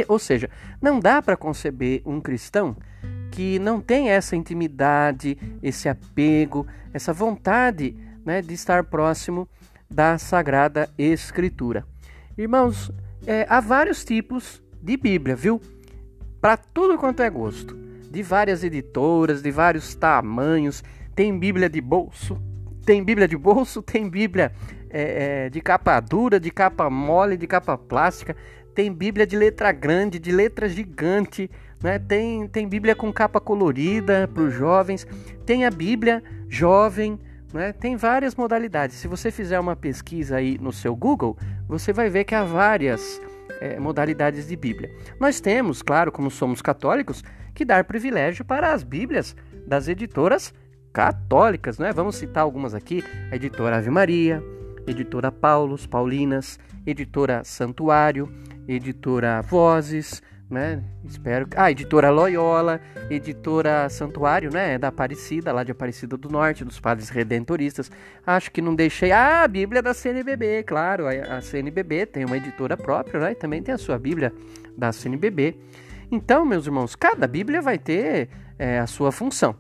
Ou 0.07 0.19
seja, 0.19 0.49
não 0.81 0.99
dá 0.99 1.21
para 1.21 1.37
conceber 1.37 2.01
um 2.05 2.19
cristão 2.21 2.75
que 3.31 3.59
não 3.59 3.79
tem 3.79 4.09
essa 4.09 4.35
intimidade, 4.35 5.37
esse 5.63 5.87
apego, 5.87 6.67
essa 6.93 7.13
vontade 7.13 7.95
né, 8.25 8.41
de 8.41 8.53
estar 8.53 8.83
próximo 8.83 9.47
da 9.89 10.17
Sagrada 10.17 10.89
Escritura. 10.97 11.85
Irmãos, 12.37 12.91
é, 13.25 13.45
há 13.49 13.59
vários 13.59 14.03
tipos 14.03 14.61
de 14.81 14.97
Bíblia, 14.97 15.35
viu? 15.35 15.61
Para 16.39 16.57
tudo 16.57 16.97
quanto 16.97 17.21
é 17.21 17.29
gosto. 17.29 17.75
De 18.09 18.23
várias 18.23 18.63
editoras, 18.63 19.41
de 19.41 19.51
vários 19.51 19.95
tamanhos. 19.95 20.83
Tem 21.15 21.37
Bíblia 21.37 21.69
de 21.69 21.79
bolso, 21.79 22.41
tem 22.85 23.03
Bíblia 23.03 23.27
de 23.27 23.37
bolso, 23.37 23.81
tem 23.83 24.09
Bíblia 24.09 24.51
é, 24.89 25.45
é, 25.45 25.49
de 25.49 25.61
capa 25.61 25.99
dura, 25.99 26.39
de 26.39 26.51
capa 26.51 26.89
mole, 26.89 27.37
de 27.37 27.47
capa 27.47 27.77
plástica. 27.77 28.35
Tem 28.73 28.91
Bíblia 28.91 29.27
de 29.27 29.35
letra 29.35 29.71
grande, 29.71 30.17
de 30.19 30.31
letra 30.31 30.67
gigante. 30.69 31.49
Né? 31.83 31.99
Tem, 31.99 32.47
tem 32.47 32.67
Bíblia 32.67 32.95
com 32.95 33.11
capa 33.11 33.39
colorida 33.39 34.29
para 34.33 34.43
os 34.43 34.53
jovens. 34.53 35.05
Tem 35.45 35.65
a 35.65 35.71
Bíblia 35.71 36.23
jovem 36.47 37.19
né? 37.53 37.73
Tem 37.73 37.95
várias 37.95 38.35
modalidades. 38.35 38.97
Se 38.97 39.07
você 39.07 39.31
fizer 39.31 39.59
uma 39.59 39.75
pesquisa 39.75 40.37
aí 40.37 40.57
no 40.59 40.71
seu 40.71 40.95
Google, 40.95 41.37
você 41.67 41.91
vai 41.91 42.09
ver 42.09 42.23
que 42.23 42.33
há 42.33 42.43
várias 42.43 43.21
é, 43.59 43.79
modalidades 43.79 44.47
de 44.47 44.55
Bíblia. 44.55 44.89
Nós 45.19 45.39
temos, 45.39 45.81
claro, 45.81 46.11
como 46.11 46.31
somos 46.31 46.61
católicos, 46.61 47.23
que 47.53 47.65
dar 47.65 47.83
privilégio 47.83 48.45
para 48.45 48.71
as 48.71 48.83
Bíblias 48.83 49.35
das 49.67 49.87
editoras 49.87 50.53
católicas. 50.91 51.77
Né? 51.77 51.91
Vamos 51.91 52.15
citar 52.15 52.43
algumas 52.43 52.73
aqui: 52.73 53.03
a 53.31 53.35
editora 53.35 53.77
Ave 53.77 53.89
Maria, 53.89 54.43
editora 54.87 55.31
Paulos, 55.31 55.85
Paulinas, 55.85 56.59
editora 56.85 57.43
Santuário, 57.43 58.31
editora 58.67 59.41
Vozes, 59.41 60.21
né? 60.51 60.83
Espero. 61.05 61.47
Ah, 61.55 61.71
editora 61.71 62.09
Loyola, 62.09 62.81
editora 63.09 63.87
Santuário, 63.89 64.51
né? 64.51 64.77
Da 64.77 64.89
Aparecida, 64.89 65.53
lá 65.53 65.63
de 65.63 65.71
Aparecida 65.71 66.17
do 66.17 66.29
Norte, 66.29 66.65
dos 66.65 66.79
Padres 66.79 67.09
Redentoristas. 67.09 67.89
Acho 68.25 68.51
que 68.51 68.61
não 68.61 68.75
deixei. 68.75 69.11
Ah, 69.11 69.43
a 69.43 69.47
Bíblia 69.47 69.81
da 69.81 69.93
CNBB, 69.93 70.63
claro. 70.63 71.07
A, 71.07 71.37
a 71.37 71.41
CNBB 71.41 72.05
tem 72.05 72.25
uma 72.25 72.35
editora 72.35 72.75
própria, 72.75 73.19
né? 73.19 73.31
E 73.31 73.35
também 73.35 73.63
tem 73.63 73.73
a 73.73 73.77
sua 73.77 73.97
Bíblia 73.97 74.33
da 74.77 74.91
CNBB. 74.91 75.55
Então, 76.11 76.43
meus 76.45 76.65
irmãos, 76.65 76.95
cada 76.95 77.25
Bíblia 77.25 77.61
vai 77.61 77.77
ter 77.77 78.27
é, 78.59 78.79
a 78.79 78.87
sua 78.87 79.11
função. 79.11 79.55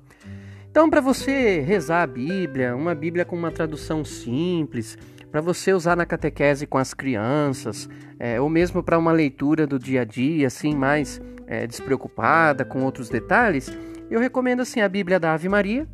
Então, 0.71 0.89
para 0.89 1.01
você 1.01 1.59
rezar 1.59 2.01
a 2.01 2.07
Bíblia, 2.07 2.73
uma 2.73 2.95
Bíblia 2.95 3.25
com 3.25 3.35
uma 3.35 3.51
tradução 3.51 4.05
simples, 4.05 4.97
para 5.29 5.41
você 5.41 5.73
usar 5.73 5.97
na 5.97 6.05
catequese 6.05 6.65
com 6.65 6.77
as 6.77 6.93
crianças, 6.93 7.89
é, 8.17 8.39
ou 8.39 8.49
mesmo 8.49 8.81
para 8.81 8.97
uma 8.97 9.11
leitura 9.11 9.67
do 9.67 9.77
dia 9.77 10.03
a 10.03 10.05
dia, 10.05 10.47
assim, 10.47 10.73
mais 10.73 11.19
é, 11.45 11.67
despreocupada, 11.67 12.63
com 12.63 12.85
outros 12.85 13.09
detalhes, 13.09 13.69
eu 14.09 14.17
recomendo 14.21 14.61
assim 14.61 14.79
a 14.79 14.87
Bíblia 14.87 15.19
da 15.19 15.33
Ave 15.33 15.49
Maria 15.49 15.85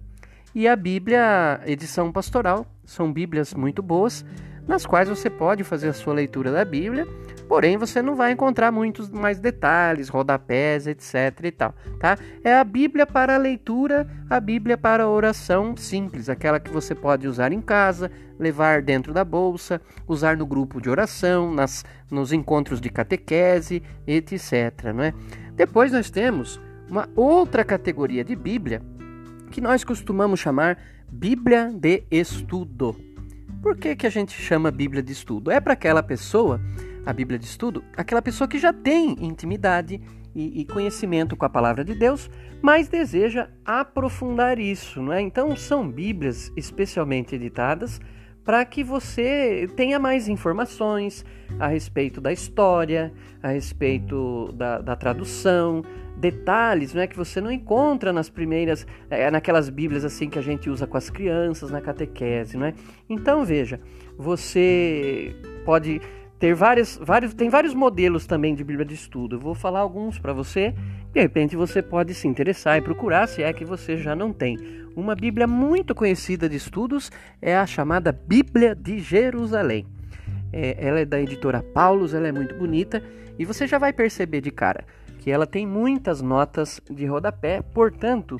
e 0.53 0.67
a 0.67 0.75
Bíblia 0.75 1.59
edição 1.65 2.11
pastoral. 2.11 2.63
São 2.85 3.11
Bíblias 3.11 3.55
muito 3.55 3.81
boas 3.81 4.23
nas 4.67 4.85
quais 4.85 5.09
você 5.09 5.27
pode 5.27 5.63
fazer 5.63 5.87
a 5.87 5.93
sua 5.93 6.13
leitura 6.13 6.51
da 6.51 6.63
Bíblia, 6.63 7.07
porém 7.47 7.77
você 7.77 8.01
não 8.01 8.15
vai 8.15 8.31
encontrar 8.31 8.71
muitos 8.71 9.09
mais 9.09 9.39
detalhes, 9.39 10.09
rodapés, 10.09 10.85
etc 10.87 11.39
e 11.43 11.51
tal, 11.51 11.73
tá? 11.99 12.17
É 12.43 12.57
a 12.57 12.63
Bíblia 12.63 13.05
para 13.05 13.35
a 13.35 13.37
leitura, 13.37 14.07
a 14.29 14.39
Bíblia 14.39 14.77
para 14.77 15.03
a 15.03 15.09
oração 15.09 15.75
simples, 15.77 16.29
aquela 16.29 16.59
que 16.59 16.69
você 16.69 16.93
pode 16.93 17.27
usar 17.27 17.51
em 17.51 17.61
casa, 17.61 18.11
levar 18.37 18.81
dentro 18.81 19.13
da 19.13 19.23
bolsa, 19.23 19.81
usar 20.07 20.35
no 20.37 20.45
grupo 20.45 20.81
de 20.81 20.89
oração, 20.89 21.53
nas, 21.53 21.85
nos 22.11 22.33
encontros 22.33 22.81
de 22.81 22.89
catequese, 22.89 23.81
etc, 24.05 24.93
não 24.93 25.03
é? 25.03 25.13
Depois 25.55 25.91
nós 25.91 26.09
temos 26.09 26.59
uma 26.89 27.09
outra 27.15 27.63
categoria 27.63 28.23
de 28.23 28.35
Bíblia 28.35 28.81
que 29.51 29.61
nós 29.61 29.83
costumamos 29.83 30.39
chamar 30.39 30.77
Bíblia 31.09 31.71
de 31.73 32.03
estudo. 32.11 32.95
Por 33.61 33.75
que, 33.75 33.95
que 33.95 34.05
a 34.05 34.09
gente 34.09 34.39
chama 34.39 34.69
Bíblia 34.69 35.01
de 35.01 35.11
estudo? 35.11 35.49
É 35.49 35.59
para 35.59 35.73
aquela 35.73 36.03
pessoa, 36.03 36.61
a 37.07 37.13
Bíblia 37.13 37.39
de 37.39 37.45
estudo, 37.45 37.85
aquela 37.95 38.21
pessoa 38.21 38.49
que 38.49 38.59
já 38.59 38.73
tem 38.73 39.15
intimidade 39.21 40.01
e, 40.35 40.59
e, 40.59 40.65
conhecimento 40.65 41.37
com 41.37 41.45
a 41.45 41.49
palavra 41.49 41.81
de 41.81 41.95
Deus, 41.95 42.29
mas 42.61 42.89
deseja 42.89 43.47
aprofundar 43.63 44.59
isso, 44.59 45.01
não 45.01 45.13
é? 45.13 45.21
Então 45.21 45.55
são 45.55 45.89
Bíblias 45.89 46.51
especialmente 46.57 47.33
editadas 47.33 48.01
para 48.43 48.63
que 48.65 48.83
você 48.83 49.69
tenha 49.77 49.97
mais 49.97 50.27
informações 50.27 51.25
a 51.57 51.67
respeito 51.67 52.19
da 52.19 52.33
história, 52.33 53.13
a 53.41 53.49
respeito 53.49 54.51
da, 54.51 54.79
da 54.79 54.95
tradução, 54.97 55.83
detalhes 56.17 56.93
né, 56.93 57.07
que 57.07 57.15
você 57.15 57.39
não 57.39 57.51
encontra 57.51 58.11
nas 58.11 58.29
primeiras, 58.29 58.85
é, 59.09 59.31
naquelas 59.31 59.69
bíblias 59.69 60.03
assim 60.03 60.29
que 60.29 60.39
a 60.39 60.41
gente 60.41 60.69
usa 60.69 60.85
com 60.85 60.97
as 60.97 61.09
crianças 61.09 61.71
na 61.71 61.79
catequese, 61.79 62.57
né? 62.57 62.73
Então 63.09 63.45
veja, 63.45 63.79
você 64.17 65.33
pode 65.63 66.01
ter 66.39 66.53
várias, 66.53 66.99
vários, 67.01 67.33
tem 67.33 67.49
vários 67.49 67.73
modelos 67.73 68.25
também 68.25 68.53
de 68.53 68.63
bíblia 68.63 68.85
de 68.85 68.93
estudo. 68.93 69.35
Eu 69.35 69.39
vou 69.39 69.55
falar 69.55 69.79
alguns 69.79 70.19
para 70.19 70.33
você. 70.33 70.73
De 71.11 71.19
repente 71.19 71.55
você 71.55 71.81
pode 71.81 72.13
se 72.13 72.27
interessar 72.27 72.77
e 72.77 72.81
procurar, 72.81 73.27
se 73.27 73.41
é 73.41 73.51
que 73.51 73.65
você 73.65 73.97
já 73.97 74.15
não 74.15 74.31
tem. 74.31 74.57
Uma 74.95 75.15
bíblia 75.15 75.47
muito 75.47 75.93
conhecida 75.95 76.47
de 76.47 76.55
estudos 76.55 77.11
é 77.41 77.55
a 77.55 77.65
chamada 77.65 78.11
Bíblia 78.11 78.75
de 78.75 78.99
Jerusalém. 78.99 79.85
É, 80.53 80.77
ela 80.79 80.99
é 80.99 81.05
da 81.05 81.19
editora 81.19 81.61
Paulus, 81.61 82.13
ela 82.13 82.27
é 82.27 82.31
muito 82.31 82.55
bonita 82.55 83.03
e 83.37 83.45
você 83.45 83.67
já 83.67 83.77
vai 83.77 83.91
perceber 83.91 84.41
de 84.41 84.51
cara 84.51 84.85
que 85.19 85.31
ela 85.31 85.45
tem 85.45 85.67
muitas 85.67 86.21
notas 86.21 86.79
de 86.89 87.05
rodapé, 87.05 87.61
portanto, 87.61 88.37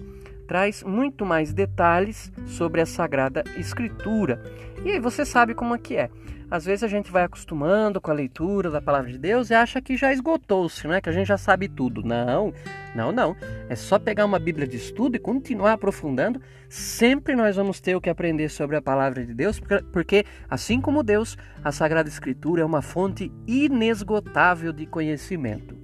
traz 0.48 0.82
muito 0.84 1.26
mais 1.26 1.52
detalhes 1.52 2.32
sobre 2.46 2.80
a 2.80 2.86
Sagrada 2.86 3.44
Escritura. 3.58 4.42
E 4.86 4.92
aí 4.92 5.00
você 5.00 5.26
sabe 5.26 5.54
como 5.54 5.76
é 5.76 5.78
que 5.78 5.98
é. 5.98 6.10
Às 6.50 6.64
vezes 6.64 6.84
a 6.84 6.88
gente 6.88 7.12
vai 7.12 7.24
acostumando 7.24 8.00
com 8.00 8.10
a 8.10 8.14
leitura 8.14 8.72
da 8.72 8.82
palavra 8.82 9.12
de 9.12 9.18
Deus 9.18 9.50
e 9.50 9.54
acha 9.54 9.82
que 9.82 9.98
já 9.98 10.14
esgotou-se, 10.14 10.88
né? 10.88 11.02
Que 11.02 11.10
a 11.10 11.12
gente 11.12 11.28
já 11.28 11.38
sabe 11.38 11.68
tudo. 11.68 12.02
Não, 12.02 12.54
não, 12.96 13.12
não. 13.12 13.36
É 13.68 13.76
só 13.76 14.00
pegar 14.00 14.24
uma 14.24 14.40
Bíblia 14.40 14.66
de 14.66 14.78
estudo 14.78 15.18
e 15.18 15.20
continuar 15.20 15.74
aprofundando. 15.74 16.42
Sempre 16.70 17.36
nós 17.36 17.58
vamos 17.58 17.82
ter 17.82 17.96
o 17.96 18.02
que 18.02 18.10
aprender 18.10 18.48
sobre 18.48 18.78
a 18.78 18.82
palavra 18.82 19.26
de 19.26 19.34
Deus, 19.34 19.60
porque 19.92 20.26
assim 20.50 20.80
como 20.80 21.04
Deus, 21.04 21.38
a 21.62 21.72
Sagrada 21.74 22.08
Escritura 22.08 22.62
é 22.62 22.66
uma 22.66 22.82
fonte 22.82 23.30
inesgotável 23.46 24.72
de 24.72 24.86
conhecimento. 24.86 25.78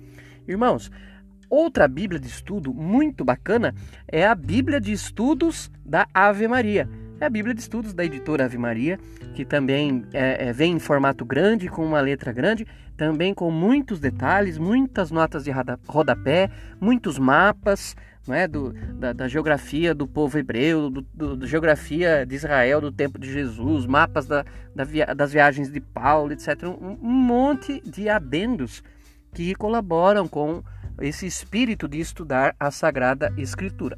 Irmãos, 0.48 0.90
outra 1.50 1.90
Bíblia 1.90 2.22
de 2.22 2.28
estudo 2.28 2.74
muito 2.74 3.26
bacana 3.26 3.76
é 4.08 4.26
a 4.26 4.34
Bíblia 4.34 4.80
de 4.80 4.94
Estudos 4.94 5.70
da 5.86 6.08
Ave 6.14 6.48
Maria. 6.48 6.88
É 7.24 7.26
a 7.26 7.30
Bíblia 7.30 7.56
de 7.56 7.62
Estudos 7.62 7.94
da 7.94 8.04
editora 8.04 8.44
Ave 8.46 8.58
Maria, 8.58 9.00
que 9.34 9.46
também 9.46 10.06
é, 10.12 10.50
é, 10.50 10.54
vem 10.54 10.74
em 10.74 10.80
formato 10.80 11.24
grande, 11.24 11.70
com 11.70 11.86
uma 11.86 12.02
letra 12.02 12.34
grande, 12.34 12.68
também 12.98 13.34
com 13.34 13.50
muitos 13.50 13.98
detalhes, 13.98 14.58
muitas 14.58 15.10
notas 15.10 15.46
de 15.46 15.52
rodapé, 15.88 16.50
muitos 16.82 17.18
mapas, 17.18 17.96
não 18.28 18.36
é? 18.36 18.46
do, 18.46 18.74
da, 18.96 19.14
da 19.14 19.28
geografia 19.30 19.96
do 19.96 20.06
povo 20.06 20.38
hebreu, 20.38 20.90
do, 20.90 21.02
do, 21.14 21.38
da 21.38 21.48
geografia 21.48 22.26
de 22.26 22.36
Israel 22.36 22.82
do 22.82 22.92
tempo 22.92 23.18
de 23.18 23.32
Jesus, 23.32 23.86
mapas 23.86 24.26
da, 24.26 24.46
da 24.76 24.84
via, 24.84 25.16
das 25.16 25.32
viagens 25.32 25.72
de 25.72 25.80
Paulo, 25.80 26.34
etc. 26.34 26.64
Um, 26.66 26.98
monte 27.08 27.82
de 27.90 28.10
adendos 28.10 28.84
que 29.34 29.56
colaboram 29.56 30.28
com 30.28 30.62
esse 31.00 31.26
espírito 31.26 31.88
de 31.88 32.02
estudar 32.02 32.54
a 32.60 32.70
Sagrada 32.70 33.34
Escritura. 33.38 33.98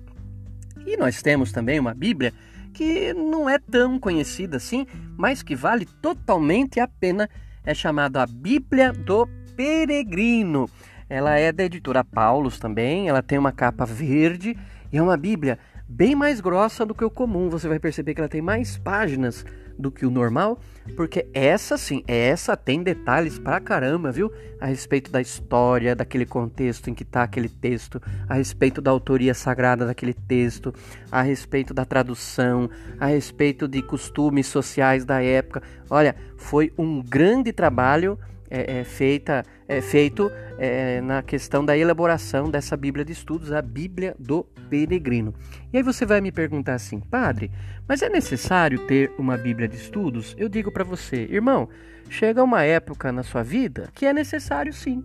E 0.86 0.96
nós 0.96 1.24
temos 1.24 1.51
também 1.51 1.79
uma 1.79 1.96
Bíblia 1.96 2.32
que 2.75 3.13
não 3.13 3.50
é 3.50 3.58
tão 3.58 3.98
conhecida 3.98 4.58
assim, 4.58 4.86
mas 5.17 5.41
que 5.41 5.55
vale 5.55 5.86
totalmente 5.86 6.79
a 6.82 6.88
pena. 6.88 7.29
É 7.65 7.74
chamada 7.74 8.22
a 8.22 8.27
Bíblia 8.27 8.91
do 8.91 9.27
Peregrino. 9.55 10.70
Ela 11.10 11.39
é 11.39 11.51
da 11.51 11.63
editora 11.63 12.03
Paulus 12.03 12.60
também, 12.60 13.08
ela 13.08 13.24
tem 13.24 13.39
uma 13.39 13.51
capa 13.51 13.86
verde 13.86 14.58
e 14.91 14.98
é 14.98 15.01
uma 15.01 15.15
Bíblia 15.15 15.58
bem 15.88 16.15
mais 16.15 16.41
grossa 16.41 16.86
do 16.86 16.94
que 16.94 17.05
o 17.05 17.10
comum. 17.10 17.50
Você 17.50 17.67
vai 17.67 17.79
perceber 17.79 18.13
que 18.13 18.20
ela 18.20 18.29
tem 18.29 18.41
mais 18.41 18.77
páginas 18.77 19.46
do 19.77 19.91
que 19.91 20.05
o 20.05 20.10
normal, 20.10 20.60
porque 20.96 21.27
essa 21.34 21.77
sim, 21.77 22.03
essa 22.08 22.55
tem 22.55 22.84
detalhes 22.84 23.39
pra 23.39 23.60
caramba, 23.60 24.12
viu? 24.12 24.32
A 24.60 24.67
respeito 24.67 25.12
da 25.12 25.20
história, 25.20 25.96
daquele 25.96 26.25
contexto 26.25 26.89
em 26.89 26.94
que 26.94 27.03
tá 27.03 27.24
aquele 27.24 27.50
texto, 27.50 28.01
a 28.29 28.36
respeito 28.36 28.82
da 28.82 28.91
autoria 28.91 29.34
sagrada 29.34 29.86
daquele 29.86 30.13
texto, 30.13 30.74
a 31.12 31.22
respeito 31.22 31.74
da 31.74 31.86
tradução, 31.86 32.70
a 33.00 33.08
respeito 33.08 33.67
de 33.67 33.82
costumes 33.82 34.48
sociais 34.48 35.05
da 35.05 35.22
época. 35.22 35.62
Olha, 35.89 36.15
foi 36.38 36.72
um 36.77 37.01
grande 37.01 37.51
trabalho 37.51 38.17
é, 38.49 38.79
é, 38.79 38.83
feita, 38.83 39.43
é 39.67 39.81
feito 39.81 40.31
é, 40.57 41.01
na 41.01 41.21
questão 41.21 41.65
da 41.65 41.77
elaboração 41.77 42.49
dessa 42.49 42.77
Bíblia 42.77 43.03
de 43.03 43.11
Estudos, 43.11 43.51
a 43.51 43.61
Bíblia 43.61 44.15
do 44.19 44.43
Peregrino. 44.69 45.33
E 45.71 45.77
aí 45.77 45.83
você 45.83 46.05
vai 46.05 46.21
me 46.21 46.31
perguntar 46.31 46.75
assim, 46.75 46.99
padre, 46.99 47.51
mas 47.87 48.01
é 48.01 48.09
necessário 48.09 48.85
ter 48.87 49.11
uma 49.17 49.37
Bíblia 49.37 49.67
de 49.67 49.75
Estudos? 49.75 50.35
Eu 50.37 50.49
digo 50.49 50.71
para 50.71 50.83
você, 50.83 51.27
irmão, 51.29 51.69
chega 52.09 52.43
uma 52.43 52.63
época 52.63 53.11
na 53.11 53.23
sua 53.23 53.43
vida 53.43 53.89
que 53.93 54.05
é 54.05 54.13
necessário 54.13 54.73
sim, 54.73 55.03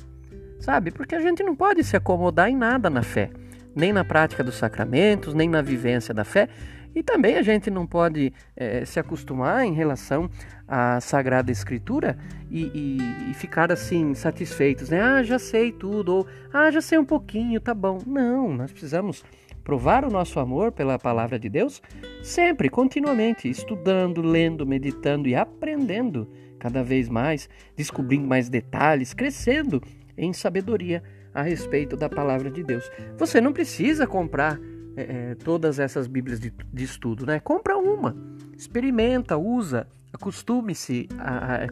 sabe? 0.59 0.91
Porque 0.91 1.15
a 1.15 1.21
gente 1.21 1.43
não 1.43 1.57
pode 1.57 1.83
se 1.85 1.97
acomodar 1.97 2.49
em 2.49 2.57
nada 2.57 2.91
na 2.91 3.03
fé, 3.03 3.31
nem 3.75 3.93
na 3.93 4.05
prática 4.05 4.43
dos 4.43 4.57
sacramentos, 4.57 5.35
nem 5.35 5.49
na 5.49 5.63
vivência 5.63 6.13
da 6.13 6.25
fé. 6.25 6.49
E 6.95 7.03
também 7.03 7.37
a 7.37 7.43
gente 7.43 7.71
não 7.71 7.87
pode 7.87 8.33
é, 8.57 8.85
se 8.85 8.99
acostumar 8.99 9.65
em 9.65 9.73
relação 9.73 10.29
à 10.67 11.01
Sagrada 11.01 11.51
Escritura 11.51 12.19
e, 12.51 12.63
e, 12.63 13.31
e, 13.31 13.35
ficar 13.35 13.71
assim 13.71 14.15
satisfeitos, 14.15 14.91
né? 14.91 15.01
Ah, 15.01 15.23
já 15.23 15.39
sei 15.39 15.71
tudo, 15.71 16.17
ou 16.17 16.27
ah, 16.53 16.71
já 16.71 16.81
sei 16.81 16.99
um 16.99 17.05
pouquinho, 17.05 17.61
tá 17.61 17.73
bom. 17.73 17.99
Não, 18.07 18.53
nós 18.53 18.73
precisamos 18.73 19.25
provar 19.63 20.05
o 20.05 20.11
nosso 20.11 20.41
amor 20.41 20.73
pela 20.73 20.99
palavra 20.99 21.39
de 21.39 21.49
Deus 21.49 21.81
sempre, 22.23 22.69
continuamente, 22.69 23.49
estudando, 23.49 24.21
lendo, 24.21 24.67
meditando 24.67 25.29
e 25.29 25.35
aprendendo 25.35 26.29
cada 26.59 26.83
vez 26.83 27.09
mais, 27.09 27.49
descobrindo 27.77 28.27
mais 28.27 28.49
detalhes, 28.49 29.15
crescendo 29.15 29.83
em 30.17 30.33
sabedoria 30.33 31.03
a 31.33 31.43
respeito 31.43 31.97
da 31.97 32.09
palavra 32.09 32.51
de 32.51 32.63
Deus. 32.63 32.91
Você 33.17 33.41
não 33.41 33.53
precisa 33.53 34.07
comprar 34.07 34.59
é, 35.01 35.31
é, 35.31 35.35
todas 35.35 35.79
essas 35.79 36.07
Bíblias 36.07 36.39
de, 36.39 36.51
de, 36.51 36.85
estudo, 36.85 37.27
né? 37.27 37.41
Compra 37.41 37.77
uma, 37.77 38.17
experimenta, 38.57 39.37
usa, 39.37 39.87
acostume-se 40.13 41.09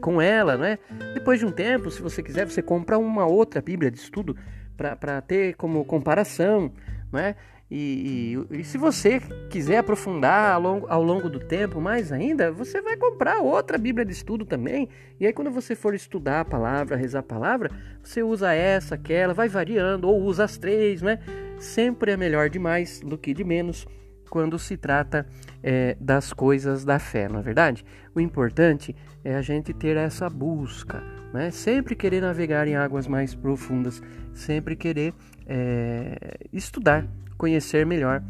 com 0.01 0.21
ela, 0.21 0.57
né? 0.57 0.79
Depois 1.15 1.39
de 1.39 1.47
um 1.47 1.51
tempo, 1.51 1.91
se 1.91 2.01
você 2.01 2.23
quiser, 2.23 2.47
você 2.49 2.63
compra 2.63 2.99
uma 2.99 3.27
outra 3.27 3.61
Bíblia 3.61 3.91
de 3.91 3.99
estudo 3.99 4.37
para 4.77 5.21
ter 5.21 5.55
como 5.57 5.85
comparação, 5.85 6.73
né? 7.13 7.35
E, 7.71 8.39
e, 8.51 8.61
e, 8.61 8.65
se 8.65 8.79
você 8.79 9.21
quiser 9.51 9.77
aprofundar 9.77 10.55
ao 10.55 10.61
longo, 10.61 10.87
ao 10.89 11.03
longo 11.03 11.29
do 11.29 11.39
tempo 11.39 11.83
mais 11.83 12.11
ainda, 12.11 12.51
você 12.51 12.81
vai 12.81 12.97
comprar 12.97 13.41
outra 13.41 13.77
Bíblia 13.77 14.07
de 14.07 14.13
estudo 14.13 14.47
também. 14.47 14.89
E 15.21 15.27
aí, 15.27 15.35
quando 15.35 15.51
você 15.51 15.75
for 15.75 15.95
estudar 15.95 16.41
a 16.41 16.45
palavra, 16.47 16.97
rezar 16.97 17.19
a 17.19 17.23
palavra, 17.23 17.71
você 18.03 18.23
usa 18.23 18.55
essa, 18.55 18.95
aquela, 18.95 19.35
vai 19.35 19.51
variando, 19.51 20.09
ou 20.09 20.23
usa 20.23 20.45
as 20.45 20.57
três, 20.57 21.03
né? 21.03 21.19
Sempre 21.59 22.13
é 22.13 22.17
melhor 22.17 22.49
de 22.49 22.59
mais 22.59 23.01
do 23.01 23.19
que 23.19 23.35
de 23.35 23.45
menos 23.45 23.87
quando 24.31 24.59
se 24.59 24.77
trata 24.77 25.27
é, 25.63 25.97
das 25.99 26.33
coisas 26.33 26.85
da 26.85 26.99
fé, 26.99 27.29
não 27.29 27.41
é 27.41 27.43
verdade? 27.43 27.85
O 28.15 28.21
importante 28.21 28.95
é 29.25 29.35
a 29.35 29.43
gente 29.43 29.73
ter 29.73 29.97
essa 29.97 30.29
busca, 30.29 31.03
né? 31.33 31.51
Sempre 31.51 31.97
querer 31.97 32.21
navegar 32.21 32.69
em 32.69 32.77
águas 32.77 33.07
mais 33.07 33.35
profundas, 33.35 34.03
sempre 34.35 34.77
querer 34.77 35.15
é, 35.47 36.39
estudar 36.53 37.07
conhecer 37.39 37.87
melhor 37.87 38.23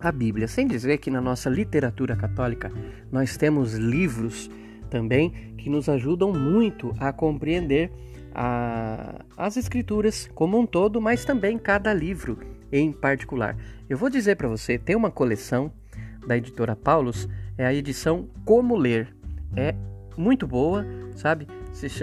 a 0.00 0.10
Bíblia. 0.10 0.48
Sem 0.48 0.66
dizer 0.66 0.98
que 0.98 1.10
na 1.10 1.20
nossa 1.20 1.48
literatura 1.48 2.16
católica 2.16 2.70
nós 3.10 3.36
temos 3.36 3.74
livros 3.74 4.50
também 4.92 5.54
que 5.56 5.70
nos 5.70 5.88
ajudam 5.88 6.30
muito 6.30 6.94
a 7.00 7.10
compreender 7.14 7.90
a, 8.34 9.24
as 9.38 9.56
Escrituras 9.56 10.30
como 10.34 10.58
um 10.58 10.66
todo, 10.66 11.00
mas 11.00 11.24
também 11.24 11.56
cada 11.56 11.94
livro 11.94 12.38
em 12.70 12.92
particular. 12.92 13.56
Eu 13.88 13.96
vou 13.96 14.10
dizer 14.10 14.36
para 14.36 14.48
você, 14.48 14.78
tem 14.78 14.94
uma 14.94 15.10
coleção 15.10 15.72
da 16.26 16.36
editora 16.36 16.76
Paulus, 16.76 17.26
é 17.56 17.64
a 17.64 17.72
edição 17.72 18.28
Como 18.44 18.76
Ler. 18.76 19.16
É 19.56 19.74
muito 20.14 20.46
boa, 20.46 20.84
sabe? 21.16 21.46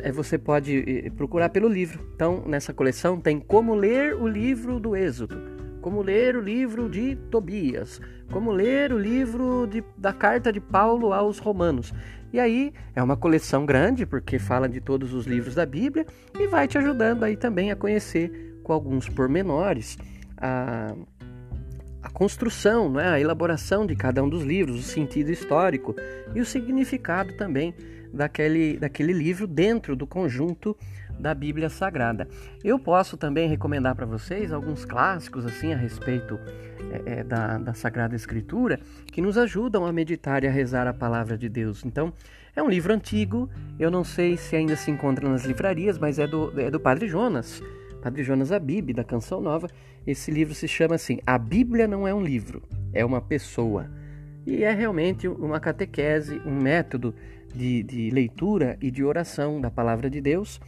É, 0.02 0.12
você 0.12 0.38
pode 0.38 1.06
eh, 1.06 1.12
procurar 1.12 1.50
pelo 1.50 1.68
livro. 1.68 2.04
Então, 2.16 2.44
nessa 2.48 2.74
coleção 2.74 3.20
tem 3.20 3.40
Como 3.40 3.76
Ler 3.76 4.16
o 4.16 4.28
Livro 4.28 4.80
do 4.80 4.96
Êxodo 4.96 5.60
como 5.82 6.02
ler 6.02 6.36
o 6.36 6.42
livro 6.42 6.90
de 6.90 7.16
Tobias, 7.16 8.02
como 8.32 8.52
ler 8.52 8.92
o 8.92 8.98
livro 8.98 9.68
de, 9.68 9.84
da 9.98 10.14
carta 10.14 10.52
de 10.52 10.60
Paulo 10.60 11.14
aos 11.14 11.40
Romanos. 11.40 11.94
E 12.32 12.40
aí 12.40 12.72
é 12.96 13.02
uma 13.02 13.18
coleção 13.18 13.66
grande, 13.66 14.06
porque 14.06 14.38
fala 14.38 14.70
de 14.70 14.80
todos 14.80 15.14
os 15.14 15.26
livros 15.26 15.56
da 15.56 15.66
Bíblia 15.66 16.06
e 16.40 16.48
vai 16.48 16.68
te 16.68 16.78
ajudando 16.78 17.24
aí 17.24 17.36
também 17.36 17.72
a 17.72 17.76
conhecer 17.76 18.62
com 18.64 18.72
alguns 18.72 19.10
pormenores 19.10 19.98
a, 20.38 20.94
a 22.04 22.10
construção, 22.10 22.92
né, 22.92 23.10
a 23.10 23.20
elaboração 23.20 23.86
de 23.86 23.96
cada 23.96 24.24
um 24.24 24.30
dos 24.30 24.44
livros, 24.44 24.80
o 24.80 24.84
sentido 24.84 25.32
histórico 25.32 25.96
e 26.36 26.40
o 26.40 26.46
significado 26.46 27.36
também 27.36 27.74
daquele, 28.14 28.78
daquele 28.78 29.14
livro 29.14 29.48
dentro 29.48 29.96
do 29.96 30.06
conjunto 30.06 30.78
da 31.20 31.34
Bíblia 31.34 31.70
Sagrada. 31.70 32.28
Eu 32.64 32.80
posso 32.80 33.18
também 33.18 33.50
recomendar 33.50 33.96
para 33.96 34.06
vocês 34.06 34.52
alguns 34.52 34.86
clássicos 34.86 35.46
assim 35.46 35.74
a 35.74 35.78
respeito 35.78 36.40
é, 36.92 37.20
é, 37.20 37.24
da, 37.24 37.58
da 37.58 37.74
Sagrada 37.74 38.16
Escritura 38.16 38.80
que 39.08 39.22
nos 39.22 39.38
ajudam 39.38 39.86
a 39.86 39.92
meditar 39.92 40.44
e 40.44 40.48
a 40.48 40.52
rezar 40.52 40.88
a 40.88 40.94
palavra 40.94 41.38
de 41.38 41.50
Deus. 41.50 41.84
Então, 41.86 42.14
é 42.56 42.64
um 42.64 42.70
livro 42.70 42.94
antigo, 42.94 43.50
eu 43.78 43.92
não 43.92 44.04
sei 44.04 44.38
se 44.38 44.56
ainda 44.56 44.76
se 44.76 44.90
encontra 44.90 45.28
nas 45.28 45.46
livrarias, 45.46 45.98
mas 45.98 46.18
é 46.18 46.26
do, 46.26 46.52
é 46.60 46.72
do 46.72 46.80
Padre 46.80 47.08
Jonas. 47.08 47.62
Padre 48.02 48.24
Jonas 48.24 48.52
Abib, 48.52 48.94
da 48.94 49.04
Canção 49.04 49.42
Nova. 49.42 49.68
Esse 50.08 50.32
livro 50.32 50.56
se 50.56 50.68
chama 50.68 50.96
assim: 50.96 51.20
A 51.28 51.38
Bíblia 51.38 51.88
não 51.88 52.08
é 52.08 52.14
um 52.14 52.24
livro, 52.24 52.64
é 52.94 53.04
uma 53.04 53.22
pessoa. 53.22 53.90
E 54.46 54.64
é 54.64 54.72
realmente 54.72 55.28
uma 55.28 55.60
catequese, 55.60 56.42
um 56.46 56.62
método 56.62 57.14
de, 57.54 57.84
de 57.84 58.10
leitura 58.10 58.78
e 58.82 58.90
de 58.90 59.04
oração 59.04 59.60
da 59.60 59.70
palavra 59.70 60.10
de 60.10 60.22
Deus 60.22 60.60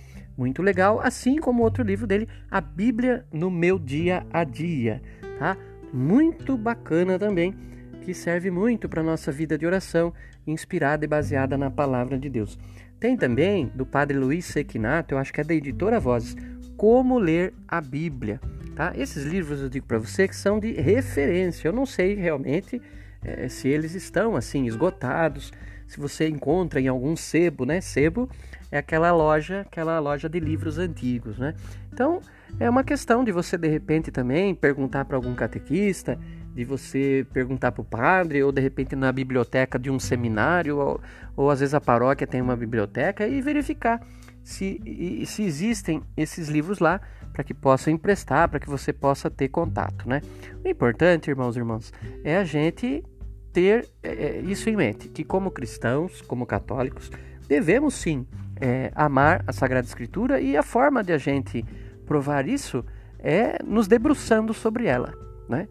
muito 0.41 0.63
legal, 0.63 0.99
assim 0.99 1.37
como 1.37 1.61
outro 1.61 1.83
livro 1.83 2.07
dele, 2.07 2.27
A 2.49 2.59
Bíblia 2.59 3.23
no 3.31 3.51
Meu 3.51 3.77
Dia 3.77 4.25
a 4.33 4.43
Dia, 4.43 4.99
tá? 5.37 5.55
Muito 5.93 6.57
bacana 6.57 7.19
também, 7.19 7.53
que 8.01 8.11
serve 8.11 8.49
muito 8.49 8.89
para 8.89 9.03
nossa 9.03 9.31
vida 9.31 9.55
de 9.55 9.67
oração, 9.67 10.11
inspirada 10.47 11.05
e 11.05 11.07
baseada 11.07 11.59
na 11.59 11.69
palavra 11.69 12.17
de 12.17 12.27
Deus. 12.27 12.57
Tem 12.99 13.15
também 13.15 13.71
do 13.75 13.85
Padre 13.85 14.17
Luiz 14.17 14.45
Sequinato, 14.45 15.13
eu 15.13 15.19
acho 15.19 15.31
que 15.31 15.41
é 15.41 15.43
da 15.43 15.53
editora 15.53 15.99
Vozes, 15.99 16.35
Como 16.75 17.19
Ler 17.19 17.53
a 17.67 17.79
Bíblia, 17.79 18.41
tá? 18.75 18.93
Esses 18.95 19.23
livros 19.23 19.61
eu 19.61 19.69
digo 19.69 19.85
para 19.85 19.99
você 19.99 20.27
que 20.27 20.35
são 20.35 20.59
de 20.59 20.71
referência. 20.71 21.67
Eu 21.67 21.73
não 21.73 21.85
sei 21.85 22.15
realmente 22.15 22.81
é, 23.23 23.47
se 23.47 23.67
eles 23.67 23.93
estão 23.93 24.35
assim 24.35 24.65
esgotados, 24.65 25.53
se 25.91 25.99
você 25.99 26.29
encontra 26.29 26.79
em 26.79 26.87
algum 26.87 27.17
sebo, 27.17 27.65
né? 27.65 27.81
Sebo 27.81 28.29
é 28.71 28.77
aquela 28.77 29.11
loja, 29.11 29.59
aquela 29.59 29.99
loja 29.99 30.29
de 30.29 30.39
livros 30.39 30.77
antigos, 30.77 31.37
né? 31.37 31.53
Então, 31.91 32.21
é 32.57 32.69
uma 32.69 32.81
questão 32.81 33.25
de 33.25 33.31
você 33.33 33.57
de 33.57 33.67
repente 33.67 34.09
também 34.09 34.55
perguntar 34.55 35.03
para 35.03 35.17
algum 35.17 35.35
catequista, 35.35 36.17
de 36.55 36.63
você 36.63 37.27
perguntar 37.33 37.73
para 37.73 37.81
o 37.81 37.83
padre, 37.83 38.41
ou 38.41 38.53
de 38.53 38.61
repente 38.61 38.95
na 38.95 39.11
biblioteca 39.11 39.77
de 39.77 39.91
um 39.91 39.99
seminário, 39.99 40.77
ou, 40.77 41.01
ou 41.35 41.49
às 41.49 41.59
vezes 41.59 41.73
a 41.73 41.81
paróquia 41.81 42.25
tem 42.25 42.41
uma 42.41 42.55
biblioteca, 42.55 43.27
e 43.27 43.41
verificar 43.41 43.99
se, 44.41 44.79
se 45.25 45.43
existem 45.43 46.01
esses 46.15 46.47
livros 46.47 46.79
lá 46.79 47.01
para 47.33 47.43
que 47.43 47.53
possa 47.53 47.91
emprestar, 47.91 48.47
para 48.47 48.61
que 48.61 48.69
você 48.69 48.93
possa 48.93 49.29
ter 49.29 49.49
contato, 49.49 50.07
né? 50.07 50.21
O 50.63 50.69
importante, 50.69 51.29
irmãos 51.29 51.57
e 51.57 51.59
irmãs, 51.59 51.91
é 52.23 52.37
a 52.37 52.45
gente 52.45 53.03
ter 53.51 53.87
é, 54.01 54.39
isso 54.39 54.69
em 54.69 54.75
mente, 54.75 55.09
que 55.09 55.23
como 55.23 55.51
cristãos, 55.51 56.21
como 56.21 56.45
católicos, 56.45 57.11
devemos 57.47 57.93
sim 57.95 58.25
é, 58.59 58.91
amar 58.95 59.43
a 59.47 59.51
Sagrada 59.51 59.87
Escritura 59.87 60.39
e 60.39 60.55
a 60.55 60.63
forma 60.63 61.03
de 61.03 61.11
a 61.11 61.17
gente 61.17 61.65
provar 62.05 62.47
isso 62.47 62.85
é 63.19 63.57
nos 63.63 63.87
debruçando 63.87 64.53
sobre 64.53 64.85
ela. 64.85 65.13
Né? 65.49 65.67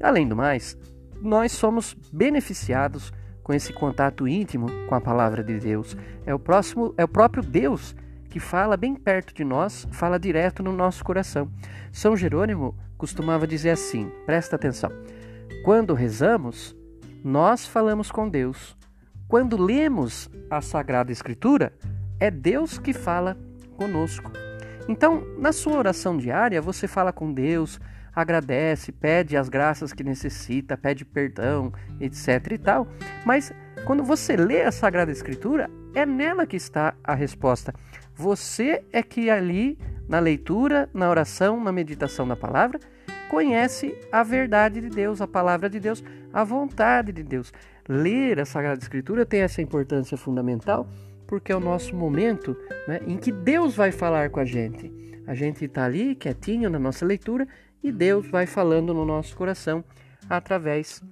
Além 0.00 0.26
do 0.26 0.36
mais, 0.36 0.76
nós 1.20 1.52
somos 1.52 1.96
beneficiados 2.12 3.12
com 3.42 3.52
esse 3.52 3.72
contato 3.72 4.26
íntimo 4.26 4.66
com 4.88 4.94
a 4.94 5.00
palavra 5.00 5.42
de 5.42 5.58
Deus. 5.58 5.96
É 6.26 6.34
o 6.34 6.38
próximo, 6.38 6.94
é 6.96 7.04
o 7.04 7.08
próprio 7.08 7.42
Deus 7.42 7.94
que 8.28 8.40
fala 8.40 8.76
bem 8.76 8.94
perto 8.94 9.34
de 9.34 9.44
nós, 9.44 9.86
fala 9.92 10.18
direto 10.18 10.62
no 10.62 10.72
nosso 10.72 11.04
coração. 11.04 11.50
São 11.92 12.16
Jerônimo 12.16 12.76
costumava 12.96 13.46
dizer 13.46 13.70
assim: 13.70 14.10
presta 14.24 14.56
atenção. 14.56 14.90
Quando 15.64 15.92
rezamos, 15.92 16.74
nós 17.22 17.66
falamos 17.66 18.10
com 18.10 18.28
Deus. 18.28 18.76
Quando 19.28 19.56
lemos 19.56 20.28
a 20.50 20.60
Sagrada 20.60 21.12
Escritura, 21.12 21.72
é 22.18 22.30
Deus 22.30 22.78
que 22.78 22.92
fala 22.92 23.36
conosco. 23.76 24.30
Então, 24.88 25.24
na 25.38 25.52
sua 25.52 25.78
oração 25.78 26.16
diária, 26.16 26.60
você 26.60 26.88
fala 26.88 27.12
com 27.12 27.32
Deus, 27.32 27.80
agradece, 28.14 28.92
pede 28.92 29.36
as 29.36 29.48
graças 29.48 29.92
que 29.92 30.04
necessita, 30.04 30.76
pede 30.76 31.04
perdão, 31.04 31.72
etc 32.00 32.52
e 32.52 32.58
tal. 32.58 32.88
Mas 33.24 33.52
quando 33.84 34.02
você 34.02 34.36
lê 34.36 34.62
a 34.62 34.72
Sagrada 34.72 35.10
Escritura, 35.10 35.70
é 35.94 36.04
nela 36.04 36.46
que 36.46 36.56
está 36.56 36.94
a 37.02 37.14
resposta. 37.14 37.72
Você 38.14 38.84
é 38.92 39.02
que 39.02 39.30
ali, 39.30 39.78
na 40.08 40.18
leitura, 40.18 40.88
na 40.92 41.08
oração, 41.08 41.62
na 41.62 41.72
meditação 41.72 42.26
da 42.26 42.36
palavra, 42.36 42.78
conhece 43.30 43.98
a 44.10 44.22
verdade 44.22 44.80
de 44.80 44.90
Deus, 44.90 45.22
a 45.22 45.26
palavra 45.26 45.70
de 45.70 45.80
Deus, 45.80 46.04
a 46.32 46.44
vontade 46.44 47.12
de 47.12 47.22
Deus. 47.22 47.52
Ler 47.88 48.40
a 48.40 48.44
Sagrada 48.44 48.80
Escritura 48.80 49.26
tem 49.26 49.40
essa 49.40 49.60
importância 49.60 50.16
fundamental 50.16 50.88
porque 51.26 51.50
é 51.50 51.56
o 51.56 51.60
nosso 51.60 51.96
momento 51.96 52.54
né, 52.86 53.00
em 53.06 53.16
que 53.16 53.32
Deus 53.32 53.74
vai 53.74 53.90
falar 53.90 54.28
com 54.28 54.38
a 54.38 54.44
gente. 54.44 54.92
A 55.26 55.34
gente 55.34 55.64
está 55.64 55.84
ali 55.84 56.14
quietinho 56.14 56.68
na 56.68 56.78
nossa 56.78 57.06
leitura 57.06 57.48
e 57.82 57.90
Deus 57.90 58.28
vai 58.28 58.46
falando 58.46 58.92
no 58.92 59.04
nosso 59.04 59.34
coração 59.36 59.82
através 60.28 61.02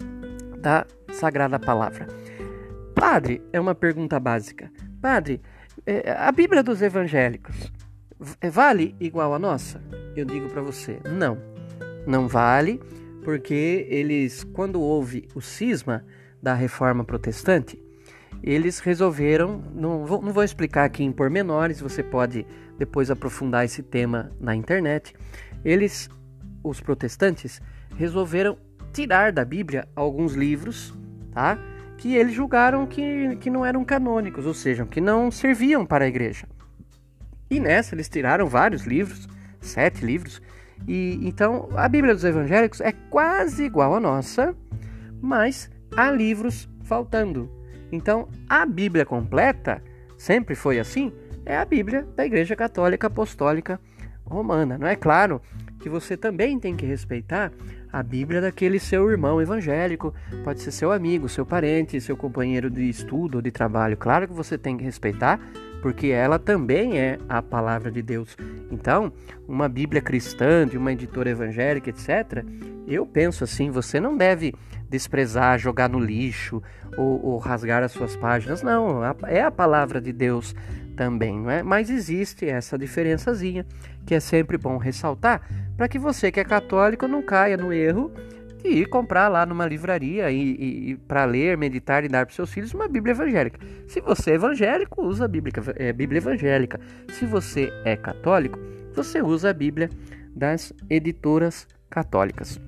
da 0.61 0.87
Sagrada 1.11 1.59
Palavra. 1.59 2.07
Padre, 2.95 3.43
é 3.51 3.59
uma 3.59 3.75
pergunta 3.75 4.21
básica. 4.21 4.71
Padre, 5.01 5.41
é, 5.87 6.13
a 6.13 6.31
Bíblia 6.31 6.63
dos 6.63 6.83
evangélicos 6.83 7.73
vale 8.53 8.95
igual 9.01 9.33
a 9.33 9.39
nossa? 9.39 9.81
Eu 10.15 10.27
digo 10.27 10.51
para 10.51 10.61
você, 10.61 11.01
não. 11.17 11.39
Não 12.07 12.29
vale, 12.29 12.79
porque 13.25 13.87
eles, 13.89 14.45
quando 14.45 14.81
houve 14.81 15.29
o 15.35 15.41
cisma 15.41 16.05
da 16.43 16.55
reforma 16.55 17.05
protestante, 17.05 17.81
eles 18.43 18.79
resolveram, 18.79 19.63
não 19.75 20.07
vou, 20.07 20.23
não 20.23 20.33
vou 20.33 20.43
explicar 20.43 20.85
aqui 20.85 21.05
em 21.05 21.13
pormenores, 21.13 21.81
você 21.81 22.03
pode 22.03 22.47
depois 22.79 23.11
aprofundar 23.11 23.65
esse 23.65 23.83
tema 23.83 24.33
na 24.41 24.55
internet. 24.55 25.15
Eles 25.65 26.09
os 26.63 26.81
protestantes 26.81 27.61
resolveram 27.97 28.57
tirar 28.93 29.33
da 29.33 29.45
Bíblia 29.45 29.87
alguns 29.95 30.35
livros, 30.35 30.95
tá? 31.33 31.59
Que 31.99 32.17
eles 32.17 32.35
julgaram 32.35 32.87
que, 32.87 33.37
que 33.37 33.51
não 33.51 33.65
eram 33.65 33.85
canônicos, 33.85 34.47
ou 34.47 34.55
seja, 34.55 34.87
que 34.87 35.01
não 35.01 35.31
serviam 35.31 35.85
para 35.85 36.05
a 36.05 36.09
igreja. 36.09 36.47
E 37.51 37.61
nessa 37.61 37.95
eles 37.95 38.09
tiraram 38.09 38.47
vários 38.47 38.85
livros, 38.85 39.29
sete 39.61 40.05
livros, 40.05 40.41
e 40.87 41.21
então 41.23 41.69
a 41.75 41.89
Bíblia 41.89 42.15
dos 42.15 42.25
Evangélicos 42.25 42.81
é 42.81 42.93
quase 43.11 43.65
igual 43.65 43.95
à 43.95 44.01
nossa, 44.01 44.55
mas 45.21 45.71
há 45.97 46.11
livros 46.11 46.69
faltando. 46.85 47.51
Então 47.93 48.29
a 48.49 48.65
Bíblia 48.65 49.05
completa 49.05 49.83
sempre 50.17 50.55
foi 50.55 50.79
assim, 50.79 51.13
é 51.45 51.57
a 51.57 51.65
Bíblia 51.65 52.07
da 52.17 52.25
Igreja 52.25 52.55
Católica 52.55 53.07
Apostólica 53.07 53.81
Romana. 54.25 54.79
Não 54.79 54.87
é 54.87 54.97
claro 54.97 55.41
que 55.81 55.89
você 55.89 56.17
também 56.17 56.59
tem 56.59 56.77
que 56.77 56.87
respeitar 56.87 57.51
a 57.93 58.03
Bíblia 58.03 58.41
daquele 58.41 58.79
seu 58.79 59.11
irmão 59.11 59.41
evangélico, 59.41 60.15
pode 60.45 60.61
ser 60.61 60.71
seu 60.71 60.93
amigo, 60.93 61.29
seu 61.29 61.45
parente, 61.45 62.01
seu 62.01 62.17
companheiro 62.17 62.71
de 62.71 62.89
estudo 62.89 63.37
ou 63.37 63.43
de 63.43 63.51
trabalho. 63.51 63.97
Claro 63.97 64.29
que 64.29 64.35
você 64.35 64.57
tem 64.57 64.77
que 64.77 64.85
respeitar, 64.85 65.41
porque 65.83 66.09
ela 66.09 66.39
também 66.39 66.99
é 66.99 67.19
a 67.29 67.43
palavra 67.43 67.91
de 67.91 68.03
Deus. 68.03 68.37
Então, 68.71 69.13
uma 69.49 69.69
Bíblia 69.69 70.03
cristã, 70.03 70.67
de 70.67 70.77
uma 70.77 70.93
editora 70.93 71.31
evangélica, 71.31 71.91
etc., 71.91 72.45
eu 72.87 73.07
penso 73.07 73.45
assim: 73.45 73.71
você 73.71 74.01
não 74.01 74.17
deve 74.17 74.55
desprezar, 74.89 75.59
jogar 75.59 75.89
no 75.89 75.99
lixo 75.99 76.63
ou, 76.97 77.25
ou 77.25 77.39
rasgar 77.39 77.83
as 77.83 77.93
suas 77.93 78.17
páginas. 78.17 78.63
Não, 78.63 79.01
é 79.27 79.43
a 79.43 79.51
palavra 79.51 80.01
de 80.01 80.13
Deus 80.13 80.55
também, 80.97 81.41
não 81.41 81.51
é? 81.51 81.63
Mas 81.63 81.89
existe 81.89 82.47
essa 82.47 82.77
diferençazinha 82.77 83.65
que 84.05 84.15
é 84.15 84.21
sempre 84.21 84.59
bom 84.59 84.77
ressaltar 84.77 85.41
para 85.77 85.89
que 85.89 85.99
você 85.99 86.31
que 86.31 86.41
é 86.41 86.45
católico 86.45 87.07
não 87.07 87.23
caia 87.23 87.57
no 87.57 87.73
erro 87.73 88.13
de 88.63 88.69
ir 88.69 88.87
comprar 88.87 89.29
lá 89.29 89.45
numa 89.45 89.67
livraria 89.67 90.31
e, 90.31 90.41
e, 90.41 90.91
e 90.91 90.97
para 90.97 91.25
ler, 91.25 91.57
meditar 91.57 92.05
e 92.05 92.09
dar 92.09 92.27
para 92.27 92.35
seus 92.35 92.53
filhos 92.53 92.73
uma 92.75 92.89
Bíblia 92.89 93.13
evangélica. 93.13 93.59
Se 93.87 94.01
você 94.01 94.33
é 94.33 94.35
evangélico, 94.35 95.03
usa 95.03 95.25
a 95.25 95.29
Bíblia, 95.29 95.53
é, 95.77 95.93
Bíblia 95.93 96.19
evangélica. 96.19 96.81
Se 97.13 97.27
você 97.27 97.73
é 97.85 97.97
católico, 97.97 98.59
você 98.95 99.23
usa 99.23 99.51
a 99.51 99.53
Bíblia 99.53 99.89
das 100.35 100.73
editoras 100.89 101.67
católicas. 101.89 102.61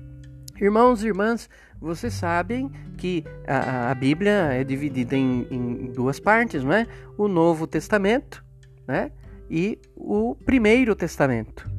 Irmãos 0.59 1.03
e 1.03 1.07
irmãs, 1.07 1.49
vocês 1.81 2.13
sabem 2.13 2.71
que 2.97 3.23
a, 3.47 3.91
a 3.91 3.95
Bíblia 3.95 4.53
é 4.53 4.63
dividida 4.63 5.15
em, 5.15 5.47
em, 5.49 5.91
duas 5.91 6.19
partes, 6.19 6.63
não 6.63 6.73
é? 6.73 6.87
O 7.17 7.27
Novo 7.27 7.67
Testamento, 7.67 8.43
né? 8.87 9.11
E 9.49 9.77
o 9.95 10.35
Primeiro 10.45 10.95
Testamento, 10.95 11.69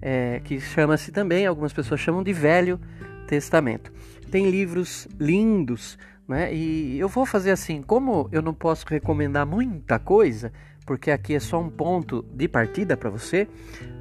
é, 0.00 0.40
que 0.40 0.60
chama-se 0.60 1.12
também, 1.12 1.46
algumas 1.46 1.72
pessoas 1.72 2.00
chamam 2.00 2.22
de 2.22 2.32
Velho 2.32 2.78
Testamento. 2.78 3.01
Tem 4.30 4.50
livros 4.50 5.06
lindos, 5.18 5.98
né? 6.26 6.54
E 6.54 6.98
eu 6.98 7.08
vou 7.08 7.26
fazer 7.26 7.50
assim, 7.50 7.82
como 7.82 8.28
eu 8.32 8.42
não 8.42 8.54
posso 8.54 8.86
recomendar 8.88 9.46
muita 9.46 9.98
coisa, 9.98 10.52
porque 10.86 11.10
aqui 11.10 11.34
é 11.34 11.40
só 11.40 11.60
um 11.60 11.70
ponto 11.70 12.24
de 12.34 12.48
partida 12.48 12.96
para 12.96 13.10
você, 13.10 13.48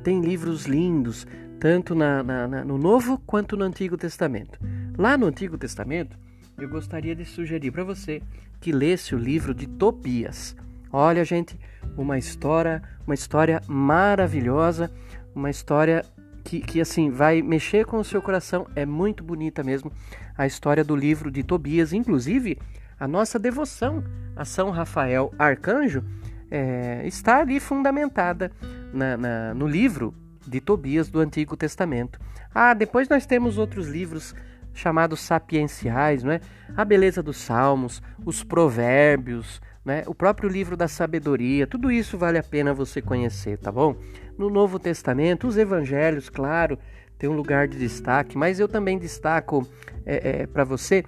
tem 0.04 0.22
livros 0.22 0.66
lindos, 0.66 1.28
tanto 1.60 1.94
na, 1.94 2.24
na, 2.24 2.48
na, 2.48 2.66
no 2.66 2.78
Novo 2.78 3.18
quanto 3.26 3.56
no 3.56 3.66
Antigo 3.66 3.98
Testamento. 3.98 4.60
Lá 4.98 5.18
no 5.18 5.28
Antigo 5.28 5.58
Testamento, 5.58 6.18
eu 6.58 6.70
gostaria 6.70 7.16
de 7.16 7.26
sugerir 7.26 7.72
para 7.72 7.84
você 7.84 8.22
que 8.60 8.72
lesse 8.72 9.16
o 9.16 9.18
livro 9.18 9.54
de 9.54 9.68
Tobias. 9.68 10.56
Olha, 10.92 11.24
gente, 11.24 11.60
uma 11.98 12.18
história, 12.18 12.82
uma 13.06 13.14
história 13.14 13.62
maravilhosa, 13.68 14.92
uma 15.34 15.50
história 15.50 16.04
que, 16.52 16.60
que 16.60 16.82
assim 16.82 17.10
vai 17.10 17.42
mexer 17.42 17.86
com 17.86 17.98
o 17.98 18.04
seu 18.04 18.22
coração. 18.22 18.68
É 18.76 18.86
muito 18.86 19.24
bonita 19.24 19.64
mesmo 19.64 19.90
a 20.38 20.46
história 20.46 20.84
do 20.84 20.96
livro 20.96 21.32
de 21.32 21.44
Tobias, 21.44 21.94
inclusive 21.94 22.58
a 23.00 23.08
nossa 23.08 23.40
devoção 23.40 24.04
a 24.36 24.44
São 24.44 24.70
Rafael 24.70 25.34
Arcanjo 25.40 26.04
é, 26.50 27.04
está 27.06 27.40
ali 27.40 27.60
fundamentada 27.60 28.52
na, 28.94 29.16
na, 29.16 29.54
no 29.54 29.66
livro 29.66 30.14
de 30.46 30.60
Tobias 30.60 31.10
do 31.10 31.22
Antigo 31.22 31.56
Testamento. 31.56 32.20
Ah, 32.54 32.74
depois 32.74 33.08
nós 33.08 33.26
temos 33.26 33.58
outros 33.58 33.88
livros 33.88 34.36
chamados 34.74 35.22
sapienciais, 35.22 36.22
não 36.22 36.34
é? 36.34 36.42
A 36.76 36.84
beleza 36.84 37.24
dos 37.24 37.38
salmos, 37.38 38.02
os 38.26 38.44
provérbios, 38.44 39.62
né? 39.86 40.04
O 40.06 40.14
próprio 40.14 40.50
livro 40.50 40.76
da 40.76 40.90
sabedoria, 40.90 41.66
tudo 41.66 41.90
isso 41.90 42.18
vale 42.18 42.38
a 42.38 42.44
pena 42.44 42.74
você 42.74 43.02
conhecer, 43.02 43.58
tá 43.58 43.72
bom? 43.72 43.96
No 44.38 44.50
Novo 44.50 44.80
Testamento, 44.80 45.48
os 45.48 45.58
evangelhos, 45.58 46.30
claro, 46.30 46.78
tem 47.18 47.30
um 47.30 47.36
lugar 47.36 47.68
de 47.68 47.78
destaque, 47.78 48.38
mas 48.38 48.60
eu 48.60 48.68
também 48.68 48.98
destaco 48.98 49.68
é, 50.06 50.42
é, 50.42 50.48
para 50.48 50.64
você 50.64 51.04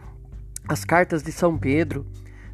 as 0.68 0.86
cartas 0.86 1.24
de 1.24 1.32
São 1.32 1.58
Pedro, 1.58 2.06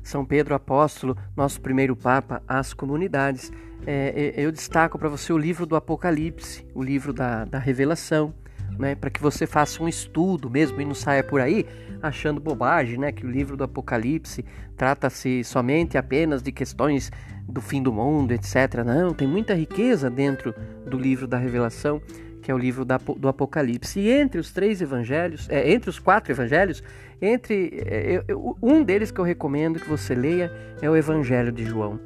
São 0.01 0.25
Pedro 0.25 0.55
Apóstolo, 0.55 1.17
nosso 1.36 1.60
primeiro 1.62 1.95
Papa, 1.95 2.41
às 2.47 2.73
comunidades. 2.73 3.51
É, 3.86 4.34
é 4.36 4.41
eu 4.41 4.51
destaco 4.51 4.97
para 4.97 5.10
você 5.10 5.34
o 5.34 5.38
livro 5.38 5.65
do 5.65 5.75
Apocalipse, 5.75 6.65
o 6.73 6.82
livro 6.82 7.13
da, 7.13 7.45
da 7.45 7.60
Revelação 7.60 8.34
né, 8.77 8.95
para 8.95 9.10
que 9.10 9.21
você 9.21 9.47
faça 9.47 9.82
um 9.82 9.88
estudo 9.88 10.49
mesmo 10.49 10.79
e 10.82 10.86
não 10.86 10.93
saia 10.93 11.23
por 11.23 11.41
aí 11.41 11.65
achando 12.01 12.39
bobagem, 12.39 12.97
né, 12.97 13.12
que 13.12 13.25
o 13.25 13.29
livro 13.29 13.58
do 13.58 13.63
Apocalipse 13.63 14.45
trata-se 14.77 15.43
somente 15.43 15.97
apenas 15.97 16.41
de 16.41 16.51
questões 16.51 17.12
do 17.47 17.62
fim 17.62 17.82
do 17.82 17.91
mundo, 17.91 18.32
etc. 18.32 18.84
Não, 18.86 19.13
tem 19.13 19.27
muita 19.27 19.53
riqueza 19.53 20.10
dentro 20.10 20.53
do 20.86 20.97
livro 20.97 21.27
da 21.27 21.38
Revelação, 21.38 22.01
que 22.41 22.51
é 22.51 22.55
o 22.55 22.58
livro 22.58 22.86
da, 22.86 22.97
do 22.97 23.27
Apocalipse. 23.27 23.99
E 23.99 24.10
entre 24.10 24.39
os 24.39 24.51
três 24.51 24.82
evangelhos, 24.82 25.49
é, 25.49 25.71
entre 25.71 25.89
os 25.89 25.99
quatro 25.99 26.32
evangelhos, 26.32 26.82
entre 27.21 27.84
é, 27.86 28.23
eu, 28.27 28.58
um 28.62 28.84
deles 28.84 29.12
que 29.12 29.19
eu 29.19 29.25
recomendo 29.25 29.79
que 29.79 29.89
você 29.89 30.15
leia 30.15 30.51
é 30.82 30.89
o 30.89 30.95
Evangelho 30.95 31.51
de 31.51 31.65
João. 31.65 31.99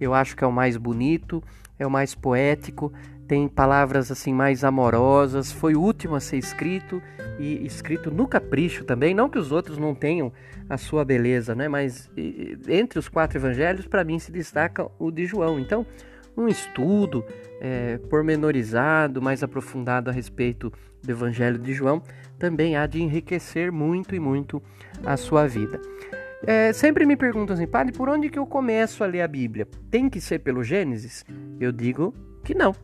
eu 0.00 0.14
acho 0.14 0.36
que 0.36 0.42
é 0.42 0.46
o 0.46 0.52
mais 0.52 0.76
bonito, 0.76 1.42
é 1.78 1.86
o 1.86 1.90
mais 1.90 2.14
poético, 2.14 2.92
tem 3.26 3.48
palavras 3.48 4.10
assim 4.10 4.32
mais 4.32 4.64
amorosas, 4.64 5.50
foi 5.50 5.74
o 5.74 5.80
último 5.80 6.14
a 6.14 6.20
ser 6.20 6.36
escrito 6.36 7.02
e 7.38 7.64
escrito 7.66 8.10
no 8.10 8.26
capricho 8.26 8.84
também, 8.84 9.14
não 9.14 9.28
que 9.28 9.38
os 9.38 9.50
outros 9.50 9.78
não 9.78 9.94
tenham 9.94 10.32
a 10.68 10.76
sua 10.76 11.04
beleza, 11.04 11.54
né? 11.54 11.68
Mas 11.68 12.10
entre 12.68 12.98
os 12.98 13.08
quatro 13.08 13.38
evangelhos, 13.38 13.86
para 13.86 14.04
mim 14.04 14.18
se 14.18 14.30
destaca 14.30 14.86
o 14.98 15.10
de 15.10 15.26
João. 15.26 15.58
Então, 15.58 15.86
um 16.36 16.48
estudo 16.48 17.24
é, 17.60 17.98
pormenorizado, 18.10 19.22
mais 19.22 19.42
aprofundado 19.42 20.10
a 20.10 20.12
respeito 20.12 20.72
do 21.02 21.10
Evangelho 21.10 21.58
de 21.58 21.72
João, 21.72 22.02
também 22.38 22.76
há 22.76 22.86
de 22.86 23.00
enriquecer 23.00 23.70
muito 23.70 24.14
e 24.14 24.20
muito 24.20 24.62
a 25.04 25.16
sua 25.16 25.46
vida. 25.46 25.80
É, 26.46 26.72
sempre 26.72 27.06
me 27.06 27.16
perguntam 27.16 27.54
assim, 27.54 27.66
padre, 27.66 27.92
por 27.92 28.08
onde 28.08 28.28
que 28.28 28.38
eu 28.38 28.46
começo 28.46 29.02
a 29.02 29.06
ler 29.06 29.22
a 29.22 29.28
Bíblia? 29.28 29.66
Tem 29.90 30.10
que 30.10 30.20
ser 30.20 30.40
pelo 30.40 30.62
Gênesis? 30.62 31.24
Eu 31.58 31.72
digo 31.72 32.12
que 32.42 32.54
não. 32.54 32.74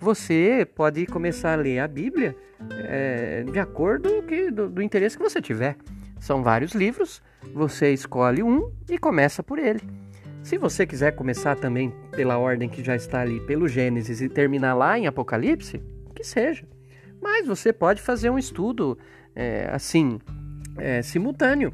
Você 0.00 0.66
pode 0.76 1.06
começar 1.06 1.54
a 1.54 1.56
ler 1.56 1.80
a 1.80 1.88
Bíblia 1.88 2.36
é, 2.88 3.42
de 3.42 3.58
acordo 3.58 4.22
que, 4.22 4.50
do, 4.50 4.68
do 4.68 4.80
interesse 4.80 5.16
que 5.16 5.22
você 5.22 5.42
tiver. 5.42 5.76
São 6.20 6.42
vários 6.42 6.72
livros, 6.72 7.20
você 7.52 7.92
escolhe 7.92 8.42
um 8.42 8.72
e 8.88 8.96
começa 8.96 9.42
por 9.42 9.58
ele. 9.58 9.80
Se 10.42 10.56
você 10.56 10.86
quiser 10.86 11.12
começar 11.12 11.56
também 11.56 11.92
pela 12.12 12.38
ordem 12.38 12.68
que 12.68 12.82
já 12.82 12.94
está 12.94 13.20
ali, 13.20 13.40
pelo 13.40 13.68
Gênesis 13.68 14.20
e 14.20 14.28
terminar 14.28 14.74
lá 14.74 14.98
em 14.98 15.06
Apocalipse, 15.06 15.82
que 16.14 16.24
seja. 16.24 16.64
Mas 17.20 17.46
você 17.46 17.72
pode 17.72 18.00
fazer 18.00 18.30
um 18.30 18.38
estudo 18.38 18.96
é, 19.34 19.68
assim, 19.72 20.20
é, 20.76 21.02
simultâneo. 21.02 21.72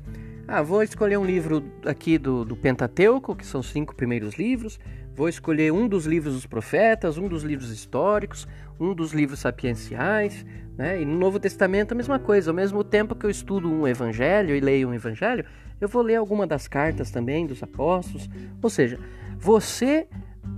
Ah, 0.48 0.62
vou 0.62 0.82
escolher 0.82 1.18
um 1.18 1.24
livro 1.24 1.62
aqui 1.84 2.18
do, 2.18 2.44
do 2.44 2.56
Pentateuco, 2.56 3.36
que 3.36 3.46
são 3.46 3.60
os 3.60 3.70
cinco 3.70 3.94
primeiros 3.94 4.34
livros. 4.34 4.78
Vou 5.14 5.28
escolher 5.28 5.72
um 5.72 5.86
dos 5.86 6.06
livros 6.06 6.34
dos 6.34 6.46
profetas, 6.46 7.16
um 7.16 7.28
dos 7.28 7.42
livros 7.42 7.70
históricos, 7.70 8.48
um 8.80 8.92
dos 8.92 9.12
livros 9.12 9.38
sapienciais. 9.38 10.44
Né? 10.76 11.00
E 11.00 11.04
no 11.04 11.16
Novo 11.16 11.38
Testamento 11.38 11.92
a 11.92 11.94
mesma 11.94 12.18
coisa. 12.18 12.50
Ao 12.50 12.54
mesmo 12.54 12.82
tempo 12.82 13.14
que 13.14 13.24
eu 13.24 13.30
estudo 13.30 13.70
um 13.70 13.86
evangelho 13.86 14.56
e 14.56 14.60
leio 14.60 14.88
um 14.88 14.94
evangelho, 14.94 15.44
eu 15.80 15.88
vou 15.88 16.02
ler 16.02 16.16
alguma 16.16 16.46
das 16.46 16.66
cartas 16.66 17.10
também 17.10 17.46
dos 17.46 17.62
apóstolos. 17.62 18.28
Ou 18.60 18.68
seja, 18.68 18.98
você 19.38 20.08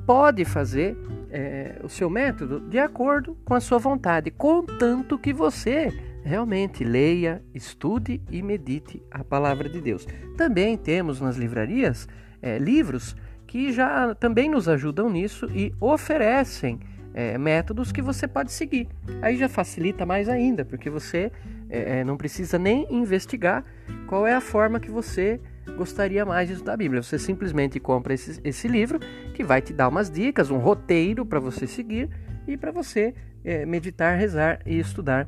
pode 0.06 0.44
fazer 0.44 0.96
é, 1.30 1.78
o 1.82 1.88
seu 1.88 2.08
método 2.08 2.60
de 2.60 2.78
acordo 2.78 3.36
com 3.44 3.54
a 3.54 3.60
sua 3.60 3.78
vontade, 3.78 4.30
contanto 4.30 5.18
que 5.18 5.32
você 5.32 5.92
realmente 6.24 6.82
leia, 6.82 7.42
estude 7.54 8.20
e 8.30 8.42
medite 8.42 9.02
a 9.10 9.22
palavra 9.22 9.68
de 9.68 9.80
Deus. 9.80 10.06
Também 10.36 10.76
temos 10.76 11.20
nas 11.20 11.36
livrarias 11.36 12.08
é, 12.40 12.58
livros 12.58 13.14
que 13.56 13.72
já 13.72 14.14
também 14.14 14.50
nos 14.50 14.68
ajudam 14.68 15.08
nisso 15.08 15.50
e 15.50 15.72
oferecem 15.80 16.78
é, 17.14 17.38
métodos 17.38 17.90
que 17.90 18.02
você 18.02 18.28
pode 18.28 18.52
seguir. 18.52 18.86
Aí 19.22 19.38
já 19.38 19.48
facilita 19.48 20.04
mais 20.04 20.28
ainda, 20.28 20.62
porque 20.62 20.90
você 20.90 21.32
é, 21.70 22.00
é, 22.00 22.04
não 22.04 22.18
precisa 22.18 22.58
nem 22.58 22.86
investigar 22.90 23.64
qual 24.06 24.26
é 24.26 24.34
a 24.34 24.42
forma 24.42 24.78
que 24.78 24.90
você 24.90 25.40
gostaria 25.74 26.22
mais 26.26 26.48
de 26.48 26.52
estudar 26.52 26.74
a 26.74 26.76
Bíblia. 26.76 27.02
Você 27.02 27.18
simplesmente 27.18 27.80
compra 27.80 28.12
esse, 28.12 28.38
esse 28.44 28.68
livro 28.68 29.00
que 29.32 29.42
vai 29.42 29.62
te 29.62 29.72
dar 29.72 29.88
umas 29.88 30.10
dicas, 30.10 30.50
um 30.50 30.58
roteiro 30.58 31.24
para 31.24 31.40
você 31.40 31.66
seguir 31.66 32.10
e 32.46 32.58
para 32.58 32.70
você 32.70 33.14
é, 33.42 33.64
meditar, 33.64 34.18
rezar 34.18 34.60
e 34.66 34.78
estudar 34.78 35.26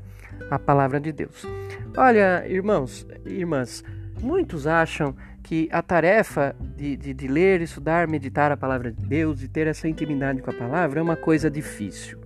a 0.51 0.59
palavra 0.59 1.01
de 1.01 1.13
Deus. 1.13 1.47
Olha, 1.97 2.47
irmãos, 2.47 3.09
irmãs, 3.25 3.83
muitos 4.21 4.67
acham 4.67 5.17
que 5.49 5.67
a 5.73 5.81
tarefa 5.81 6.55
de, 6.77 6.95
de, 6.95 7.15
de, 7.15 7.27
ler, 7.27 7.63
estudar, 7.63 8.07
meditar 8.07 8.53
a 8.53 8.57
palavra 8.57 8.93
de 8.93 9.03
Deus 9.07 9.43
e 9.43 9.49
ter 9.49 9.67
essa 9.67 9.89
intimidade 9.89 10.43
com 10.43 10.51
a 10.51 10.53
palavra 10.53 11.01
é 11.01 11.03
uma 11.03 11.17
coisa 11.17 11.51
difícil. 11.51 12.19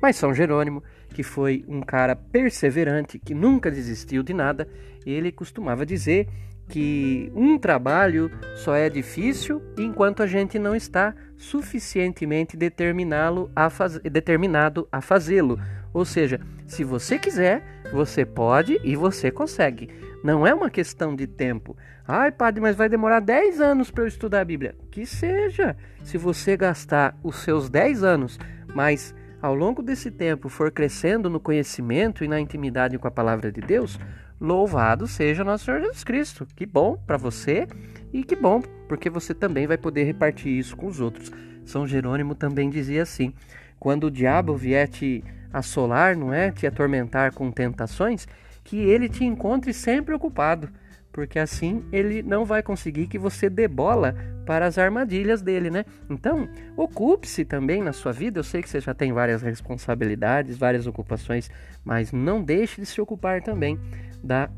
Mas 0.00 0.16
São 0.16 0.32
Jerônimo, 0.32 0.82
que 1.10 1.22
foi 1.22 1.62
um 1.68 1.82
cara 1.82 2.16
perseverante, 2.16 3.18
que 3.18 3.34
nunca 3.34 3.70
desistiu 3.70 4.22
de 4.22 4.32
nada, 4.32 4.66
ele 5.04 5.30
costumava 5.30 5.84
dizer 5.84 6.26
que 6.70 7.30
um 7.34 7.58
trabalho 7.58 8.30
só 8.56 8.74
é 8.74 8.88
difícil 8.88 9.60
enquanto 9.76 10.22
a 10.22 10.26
gente 10.26 10.58
não 10.58 10.74
está 10.74 11.14
suficientemente 11.36 12.56
determinado 12.56 13.50
a, 13.54 13.68
faz... 13.68 13.98
determinado 13.98 14.88
a 14.90 15.02
fazê-lo. 15.02 15.60
Ou 15.92 16.06
seja, 16.06 16.40
se 16.66 16.82
você 16.82 17.18
quiser, 17.18 17.62
você 17.92 18.24
pode 18.24 18.80
e 18.82 18.96
você 18.96 19.30
consegue. 19.30 19.90
Não 20.22 20.46
é 20.46 20.54
uma 20.54 20.70
questão 20.70 21.16
de 21.16 21.26
tempo. 21.26 21.76
Ai, 22.12 22.32
padre, 22.32 22.60
mas 22.60 22.74
vai 22.74 22.88
demorar 22.88 23.20
10 23.20 23.60
anos 23.60 23.88
para 23.88 24.02
eu 24.02 24.08
estudar 24.08 24.40
a 24.40 24.44
Bíblia. 24.44 24.74
Que 24.90 25.06
seja. 25.06 25.76
Se 26.02 26.18
você 26.18 26.56
gastar 26.56 27.16
os 27.22 27.36
seus 27.36 27.70
10 27.70 28.02
anos, 28.02 28.36
mas 28.74 29.14
ao 29.40 29.54
longo 29.54 29.80
desse 29.80 30.10
tempo 30.10 30.48
for 30.48 30.72
crescendo 30.72 31.30
no 31.30 31.38
conhecimento 31.38 32.24
e 32.24 32.28
na 32.28 32.40
intimidade 32.40 32.98
com 32.98 33.06
a 33.06 33.12
palavra 33.12 33.52
de 33.52 33.60
Deus, 33.60 33.96
louvado 34.40 35.06
seja 35.06 35.44
nosso 35.44 35.66
Senhor 35.66 35.82
Jesus 35.82 36.02
Cristo. 36.02 36.48
Que 36.56 36.66
bom 36.66 36.96
para 37.06 37.16
você 37.16 37.68
e 38.12 38.24
que 38.24 38.34
bom, 38.34 38.60
porque 38.88 39.08
você 39.08 39.32
também 39.32 39.68
vai 39.68 39.78
poder 39.78 40.02
repartir 40.02 40.58
isso 40.58 40.76
com 40.76 40.88
os 40.88 41.00
outros. 41.00 41.30
São 41.64 41.86
Jerônimo 41.86 42.34
também 42.34 42.68
dizia 42.68 43.04
assim: 43.04 43.32
quando 43.78 44.08
o 44.08 44.10
diabo 44.10 44.56
vier 44.56 44.88
te 44.88 45.22
assolar, 45.52 46.16
não 46.16 46.34
é, 46.34 46.50
te 46.50 46.66
atormentar 46.66 47.32
com 47.32 47.52
tentações, 47.52 48.26
que 48.64 48.78
ele 48.78 49.08
te 49.08 49.24
encontre 49.24 49.72
sempre 49.72 50.12
ocupado, 50.12 50.68
porque 51.12 51.38
assim 51.38 51.84
ele 51.92 52.22
não 52.22 52.44
vai 52.44 52.62
conseguir 52.62 53.06
que 53.06 53.18
você 53.18 53.50
dê 53.50 53.66
bola 53.66 54.14
para 54.46 54.66
as 54.66 54.78
armadilhas 54.78 55.42
dele, 55.42 55.70
né? 55.70 55.84
Então, 56.08 56.48
ocupe-se 56.76 57.44
também 57.44 57.82
na 57.82 57.92
sua 57.92 58.12
vida. 58.12 58.38
Eu 58.38 58.44
sei 58.44 58.62
que 58.62 58.68
você 58.68 58.80
já 58.80 58.94
tem 58.94 59.12
várias 59.12 59.42
responsabilidades, 59.42 60.56
várias 60.56 60.86
ocupações, 60.86 61.50
mas 61.84 62.12
não 62.12 62.42
deixe 62.42 62.80
de 62.80 62.86
se 62.86 63.00
ocupar 63.00 63.42
também 63.42 63.78
da 64.22 64.50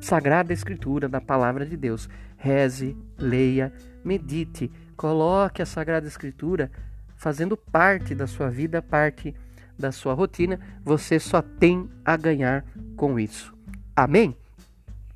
Sagrada 0.00 0.52
Escritura, 0.52 1.08
da 1.08 1.20
Palavra 1.20 1.66
de 1.66 1.76
Deus. 1.76 2.08
Reze, 2.36 2.96
leia, 3.16 3.72
medite, 4.04 4.70
coloque 4.96 5.62
a 5.62 5.66
Sagrada 5.66 6.06
Escritura 6.06 6.70
fazendo 7.16 7.56
parte 7.56 8.14
da 8.14 8.26
sua 8.26 8.48
vida, 8.48 8.80
parte 8.80 9.34
da 9.78 9.92
sua 9.92 10.14
rotina, 10.14 10.58
você 10.84 11.20
só 11.20 11.40
tem 11.40 11.88
a 12.04 12.16
ganhar 12.16 12.64
com 12.96 13.18
isso. 13.18 13.54
Amém? 13.94 14.36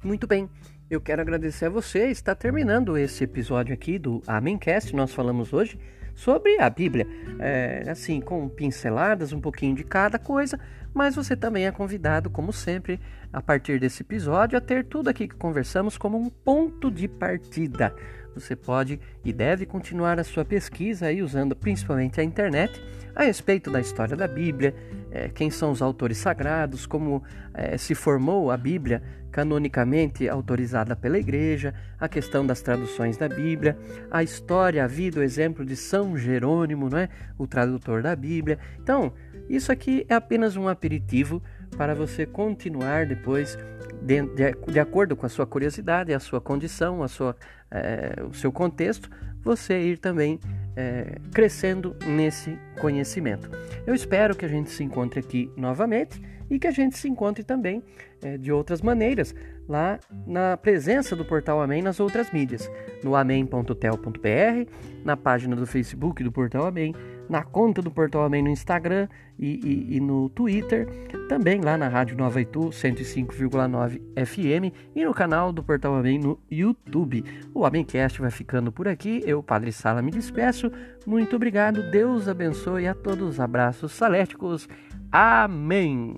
Muito 0.03 0.27
bem. 0.27 0.49
Eu 0.93 1.01
quero 1.01 1.23
agradecer 1.23 1.65
a 1.65 1.71
você. 1.71 2.09
Está 2.09 2.35
terminando 2.35 2.99
esse 2.99 3.25
episódio 3.25 3.73
aqui 3.73 3.99
do 3.99 4.23
Amencast. 4.27 4.95
Nós 4.95 5.11
falamos 5.11 5.51
hoje 5.51 5.79
sobre 6.15 6.61
a 6.61 6.69
Bíblia, 6.69 7.07
é, 7.39 7.85
assim, 7.89 8.21
com 8.21 8.47
pinceladas, 8.47 9.33
um 9.33 9.41
pouquinho 9.41 9.75
de 9.75 9.85
cada 9.85 10.19
coisa, 10.19 10.61
mas 10.93 11.17
você 11.17 11.35
também 11.35 11.67
é 11.67 11.73
convidado, 11.73 12.29
como 12.29 12.53
sempre, 12.53 13.01
a 13.33 13.41
partir 13.41 13.81
desse 13.81 14.03
episódio, 14.03 14.59
a 14.59 14.61
ter 14.61 14.85
tudo 14.85 15.09
aqui 15.09 15.27
que 15.27 15.35
conversamos 15.35 15.97
como 15.97 16.19
um 16.19 16.29
ponto 16.29 16.91
de 16.91 17.09
partida. 17.09 17.95
Você 18.35 18.55
pode 18.55 19.01
e 19.25 19.33
deve 19.33 19.65
continuar 19.65 20.21
a 20.21 20.25
sua 20.25 20.45
pesquisa 20.45 21.07
aí 21.07 21.23
usando 21.23 21.57
principalmente 21.57 22.21
a 22.21 22.25
internet 22.25 22.83
a 23.15 23.25
respeito 23.25 23.71
da 23.71 23.81
história 23.81 24.17
da 24.17 24.27
Bíblia, 24.27 24.75
é, 25.11 25.29
quem 25.29 25.51
são 25.51 25.71
os 25.71 25.83
autores 25.83 26.19
sagrados, 26.19 26.87
como 26.87 27.23
é, 27.53 27.77
se 27.77 27.95
formou 27.95 28.51
a 28.51 28.57
Bíblia 28.57 29.03
canonicamente 29.33 30.29
autorizada 30.29 30.95
pela 30.95 31.19
Igreja, 31.19 31.75
a 31.99 32.07
questão 32.09 32.47
das 32.47 32.61
traduções 32.61 33.17
da 33.17 33.29
Bíblia, 33.29 33.77
a 34.11 34.23
história, 34.23 34.85
a 34.85 34.87
vida, 34.87 35.19
o 35.19 35.23
exemplo 35.23 35.65
de 35.65 35.75
São 35.75 36.17
Jerônimo, 36.17 36.91
não 36.91 36.99
é? 36.99 37.09
o 37.39 37.47
tradutor 37.47 38.03
da 38.03 38.15
Bíblia. 38.15 38.59
Então, 38.79 39.13
isso 39.49 39.73
aqui 39.73 40.05
é 40.09 40.15
apenas 40.15 40.55
um 40.55 40.69
aperitivo 40.69 41.43
para 41.77 41.95
você 41.95 42.27
continuar 42.27 43.07
depois, 43.07 43.59
de, 44.03 44.23
de, 44.23 44.53
de 44.71 44.79
acordo 44.79 45.17
com 45.17 45.25
a 45.25 45.29
sua 45.31 45.47
curiosidade, 45.47 46.13
a 46.13 46.21
sua 46.21 46.41
condição, 46.41 47.03
a 47.03 47.09
sua, 47.09 47.35
é, 47.71 48.23
o 48.29 48.35
seu 48.35 48.53
contexto, 48.53 49.11
você 49.43 49.81
ir 49.81 49.99
também 49.99 50.39
é, 50.77 51.19
crescendo 51.33 51.97
nesse 52.07 52.59
conhecimento. 52.81 53.51
Eu 53.87 53.95
espero 53.95 54.35
que 54.35 54.45
a 54.45 54.49
gente 54.49 54.71
se 54.71 54.83
encontre 54.83 55.21
aqui 55.21 55.51
novamente 55.57 56.21
e 56.51 56.59
que 56.59 56.67
a 56.67 56.71
gente 56.71 56.99
se 56.99 57.09
encontre 57.09 57.43
também 57.43 57.83
é, 58.23 58.37
de 58.37 58.53
outras 58.53 58.83
maneiras 58.83 59.35
lá 59.69 59.99
na 60.27 60.57
presença 60.57 61.17
do 61.17 61.25
Portal 61.25 61.61
Amém 61.61 61.83
nas 61.83 62.01
outras 62.01 62.31
mídias, 62.31 62.71
no 63.03 63.17
amém.tel.br, 63.17 64.71
na 65.05 65.17
página 65.17 65.57
do 65.57 65.67
Facebook 65.67 66.23
do 66.23 66.31
Portal 66.31 66.67
Amém, 66.67 66.95
na 67.33 67.43
conta 67.43 67.81
do 67.81 67.91
Portal 67.91 68.25
Amém 68.25 68.43
no 68.43 68.51
Instagram 68.51 69.09
e, 69.39 69.59
e, 69.65 69.97
e 69.97 70.01
no 70.01 70.29
Twitter, 70.29 70.87
também 71.31 71.63
lá 71.63 71.79
na 71.79 71.89
Rádio 71.89 72.15
Nova 72.15 72.39
Itu 72.43 72.69
105,9 72.69 74.01
FM 74.27 74.77
e 74.95 75.03
no 75.03 75.15
canal 75.15 75.51
do 75.51 75.63
Portal 75.63 75.95
Amém 75.95 76.19
no 76.19 76.39
YouTube. 76.51 77.25
O 77.55 77.65
Amémcast 77.65 78.21
vai 78.21 78.31
ficando 78.31 78.71
por 78.71 78.87
aqui. 78.87 79.23
Eu, 79.25 79.43
Padre 79.43 79.73
Sala, 79.73 80.03
me 80.03 80.11
despeço. 80.11 80.71
Muito 81.07 81.35
obrigado. 81.35 81.91
Deus 81.91 82.29
abençoe 82.29 82.87
a 82.87 82.95
todos. 82.95 83.41
Abraços 83.41 83.93
saléticos. 83.93 84.69
Amém. 85.11 86.17